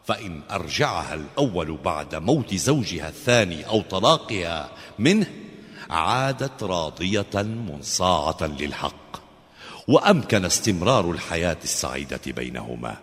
فإن 0.06 0.42
أرجعها 0.52 1.14
الأول 1.14 1.78
بعد 1.86 2.16
موت 2.16 2.54
زوجها 2.54 3.10
الثاني 3.10 3.68
أو 3.68 3.82
طلاقها 3.82 4.70
منه 5.00 5.28
عادت 5.90 6.64
راضية 6.64 7.44
منصاعة 7.44 8.38
للحق. 8.42 8.94
وأمكن 9.88 10.46
استمرار 10.46 11.12
الحياة 11.12 11.58
السعيدة 11.64 12.22
بينهما. 12.28 12.96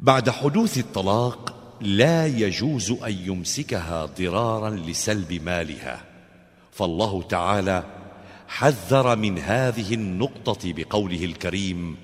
بعد 0.00 0.30
حدوث 0.30 0.78
الطلاق 0.78 1.61
لا 1.82 2.26
يجوز 2.26 2.90
أن 2.90 3.12
يمسكها 3.12 4.06
ضرارا 4.06 4.70
لسلب 4.70 5.32
مالها. 5.32 6.04
فالله 6.72 7.22
تعالى 7.22 7.84
حذر 8.48 9.16
من 9.16 9.38
هذه 9.38 9.94
النقطة 9.94 10.72
بقوله 10.72 11.24
الكريم 11.24 11.96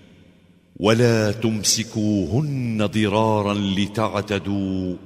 ولا 0.76 1.32
تمسكوهن 1.32 2.86
ضرارا 2.86 3.54
لتعتدوا 3.54 4.96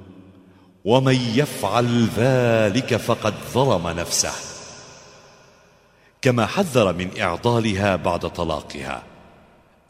ومن 0.85 1.15
يفعل 1.35 2.07
ذلك 2.17 2.95
فقد 2.95 3.33
ظلم 3.53 3.87
نفسه. 3.87 4.33
كما 6.21 6.45
حذر 6.45 6.93
من 6.93 7.19
إعضالها 7.21 7.95
بعد 7.95 8.19
طلاقها 8.19 9.03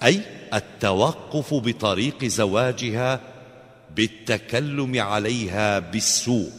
أي 0.03 0.21
التوقف 0.53 1.53
بطريق 1.53 2.25
زواجها 2.25 3.32
بالتكلم 3.95 5.01
عليها 5.01 5.79
بالسوء 5.79 6.51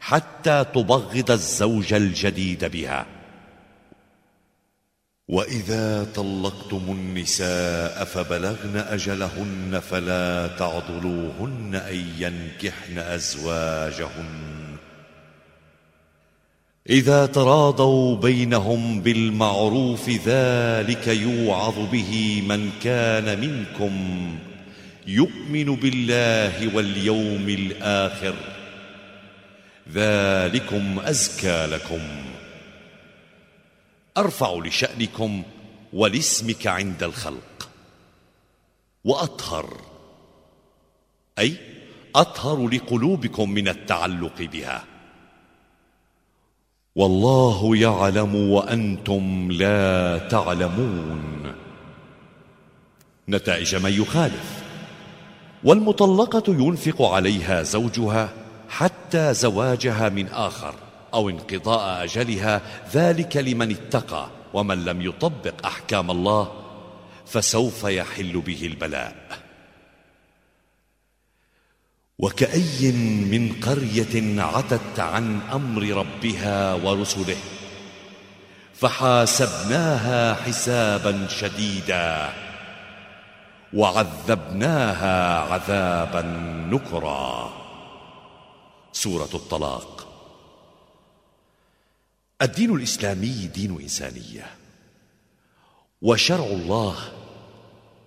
حتى 0.00 0.64
تبغض 0.74 1.30
الزوج 1.30 1.94
الجديد 1.94 2.64
بها. 2.64 3.06
وإذا 5.28 6.06
طلقتم 6.14 6.82
النساء 6.88 8.04
فبلغن 8.04 8.76
أجلهن 8.76 9.80
فلا 9.90 10.46
تعضلوهن 10.58 11.74
أن 11.74 12.06
ينكحن 12.18 12.98
أزواجهن. 12.98 14.52
إذا 16.90 17.26
تراضوا 17.26 18.16
بينهم 18.16 19.00
بالمعروف 19.00 20.10
ذلك 20.10 21.08
يوعظ 21.08 21.78
به 21.92 22.42
من 22.48 22.70
كان 22.82 23.40
منكم. 23.40 23.94
يؤمن 25.06 25.76
بالله 25.76 26.76
واليوم 26.76 27.48
الآخر. 27.48 28.34
ذلكم 29.92 30.98
أزكى 30.98 31.66
لكم. 31.66 32.00
أرفع 34.16 34.54
لشأنكم 34.64 35.42
ولاسمك 35.92 36.66
عند 36.66 37.02
الخلق. 37.02 37.68
وأطهر. 39.04 39.80
أي 41.38 41.56
أطهر 42.14 42.68
لقلوبكم 42.68 43.50
من 43.50 43.68
التعلق 43.68 44.42
بها. 44.42 44.84
والله 46.96 47.76
يعلم 47.76 48.34
وأنتم 48.34 49.52
لا 49.52 50.18
تعلمون. 50.18 51.54
نتائج 53.28 53.74
من 53.76 53.92
يخالف. 53.92 54.61
والمطلقة 55.64 56.42
ينفق 56.48 57.02
عليها 57.02 57.62
زوجها 57.62 58.28
حتى 58.68 59.34
زواجها 59.34 60.08
من 60.08 60.28
آخر 60.28 60.74
أو 61.14 61.30
انقضاء 61.30 62.04
أجلها 62.04 62.62
ذلك 62.94 63.36
لمن 63.36 63.70
اتقى 63.70 64.28
ومن 64.54 64.84
لم 64.84 65.02
يطبق 65.02 65.66
أحكام 65.66 66.10
الله 66.10 66.52
فسوف 67.26 67.84
يحل 67.84 68.40
به 68.40 68.66
البلاء. 68.66 69.16
وكأي 72.18 72.92
من 73.30 73.52
قرية 73.52 74.42
عتت 74.42 75.00
عن 75.00 75.40
أمر 75.52 75.82
ربها 75.82 76.74
ورسله 76.74 77.36
فحاسبناها 78.74 80.34
حسابا 80.34 81.28
شديدا. 81.28 82.32
وعذبناها 83.74 85.38
عذابا 85.38 86.22
نكرا. 86.70 87.52
سورة 88.92 89.28
الطلاق. 89.34 90.08
الدين 92.42 92.76
الإسلامي 92.76 93.50
دين 93.54 93.80
إنسانية. 93.80 94.46
وشرع 96.02 96.44
الله 96.44 96.96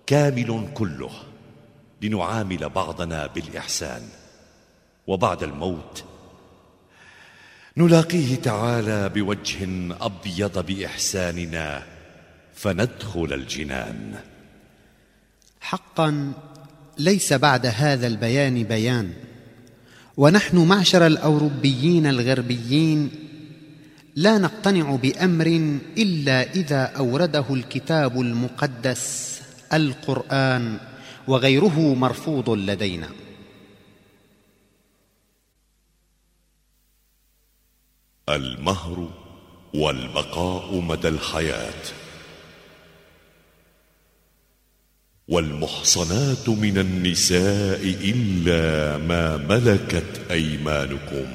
كامل 0.06 0.68
كله 0.74 1.10
لنعامل 2.02 2.68
بعضنا 2.68 3.26
بالإحسان. 3.26 4.08
وبعد 5.06 5.42
الموت 5.42 6.04
نلاقيه 7.76 8.34
تعالى 8.34 9.08
بوجه 9.08 9.58
أبيض 10.00 10.66
بإحساننا 10.66 11.82
فندخل 12.54 13.32
الجنان. 13.32 14.20
حقا 15.66 16.32
ليس 16.98 17.32
بعد 17.32 17.66
هذا 17.66 18.06
البيان 18.06 18.62
بيان. 18.62 19.12
ونحن 20.16 20.56
معشر 20.56 21.06
الأوروبيين 21.06 22.06
الغربيين 22.06 23.10
لا 24.16 24.38
نقتنع 24.38 24.96
بأمر 24.96 25.46
إلا 25.98 26.52
إذا 26.52 26.82
أورده 26.82 27.44
الكتاب 27.50 28.20
المقدس 28.20 29.40
القرآن 29.72 30.78
وغيره 31.28 31.94
مرفوض 31.94 32.50
لدينا. 32.50 33.08
المهر 38.28 39.10
والبقاء 39.74 40.80
مدى 40.80 41.08
الحياة. 41.08 42.05
والمحصنات 45.28 46.48
من 46.48 46.78
النساء 46.78 47.80
إلا 47.84 48.98
ما 48.98 49.36
ملكت 49.36 50.30
أيمانكم 50.30 51.26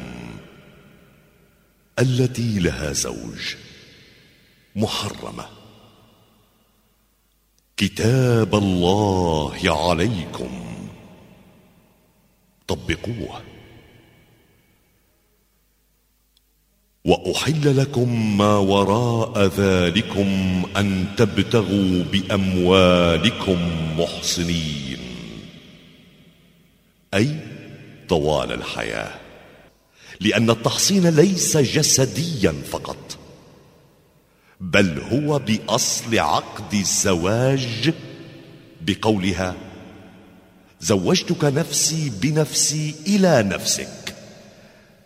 التي 2.00 2.60
لها 2.60 2.94
زوج 2.94 3.56
محرمة. 4.76 5.46
كتاب 7.78 8.56
الله 8.56 9.90
عليكم. 9.90 10.66
طبقوه. 12.68 13.51
وأحل 17.06 17.78
لكم 17.78 18.38
ما 18.38 18.58
وراء 18.58 19.46
ذلكم 19.48 20.64
أن 20.78 21.06
تبتغوا 21.18 22.04
بأموالكم 22.04 23.58
محصنين 23.98 24.98
أي 27.14 27.36
طوال 28.10 28.52
الحياة. 28.52 29.12
لأن 30.20 30.50
التحصين 30.50 31.08
ليس 31.08 31.58
جسديا 31.58 32.56
فقط 32.72 33.18
بل 34.60 35.00
هو 35.00 35.40
بأصل 35.40 36.20
عقد 36.20 36.74
الزواج 36.74 37.94
بقولها 38.82 39.56
زوجتك 40.82 41.44
نفسي 41.44 42.12
بنفسي 42.22 42.96
إلى 43.08 43.44
نفسك. 43.44 44.01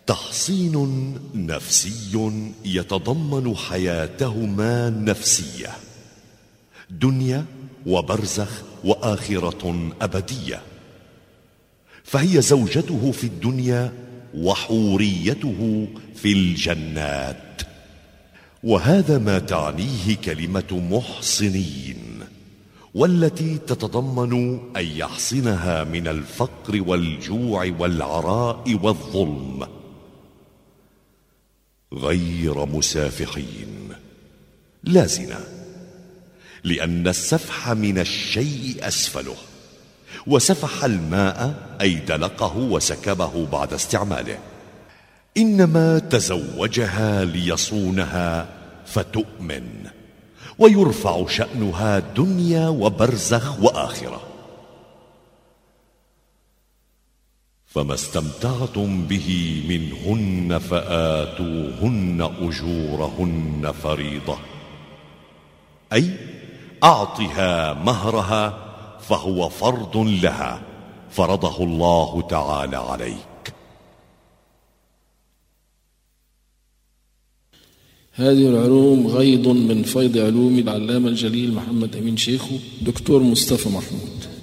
تحصين 0.06 1.14
نفسي 1.34 2.32
يتضمن 2.64 3.56
حياتهما 3.56 4.88
النفسيه 4.88 5.70
دنيا 6.90 7.44
وبرزخ 7.86 8.62
وآخرة 8.84 9.92
أبدية. 10.00 10.62
فهي 12.04 12.42
زوجته 12.42 13.12
في 13.12 13.24
الدنيا 13.24 13.92
وحوريته 14.34 15.88
في 16.14 16.32
الجنات. 16.32 17.62
وهذا 18.64 19.18
ما 19.18 19.38
تعنيه 19.38 20.16
كلمة 20.24 20.88
محصنين 20.90 22.20
والتي 22.94 23.58
تتضمن 23.58 24.60
أن 24.76 24.84
يحصنها 24.84 25.84
من 25.84 26.08
الفقر 26.08 26.82
والجوع 26.86 27.72
والعراء 27.78 28.78
والظلم. 28.82 29.66
غير 31.92 32.66
مسافحين. 32.66 33.88
لا 34.84 35.06
زنا. 35.06 35.40
لأن 36.64 37.08
السفح 37.08 37.70
من 37.70 37.98
الشيء 37.98 38.76
أسفله. 38.80 39.36
وسفح 40.26 40.84
الماء 40.84 41.54
أي 41.80 41.94
دلقه 41.94 42.56
وسكبه 42.56 43.46
بعد 43.46 43.72
استعماله. 43.72 44.38
إنما 45.36 45.98
تزوجها 45.98 47.24
ليصونها 47.24 48.48
فتؤمن. 48.86 49.66
ويرفع 50.58 51.26
شأنها 51.28 51.98
دنيا 51.98 52.68
وبرزخ 52.68 53.60
وآخرة. 53.62 54.35
فما 57.76 57.94
استمتعتم 57.94 59.02
به 59.06 59.28
منهن 59.68 60.58
فآتوهن 60.58 62.30
أجورهن 62.40 63.72
فريضة. 63.72 64.38
أي 65.92 66.10
أعطها 66.84 67.74
مهرها 67.74 68.58
فهو 69.00 69.48
فرض 69.48 69.96
لها 69.96 70.62
فرضه 71.10 71.64
الله 71.64 72.22
تعالى 72.30 72.76
عليك. 72.76 73.54
هذه 78.12 78.48
العلوم 78.48 79.06
غيض 79.06 79.48
من 79.48 79.82
فيض 79.82 80.18
علوم 80.18 80.58
العلامة 80.58 81.08
الجليل 81.08 81.54
محمد 81.54 81.96
أمين 81.96 82.16
شيخه 82.16 82.58
دكتور 82.82 83.22
مصطفى 83.22 83.68
محمود. 83.68 84.35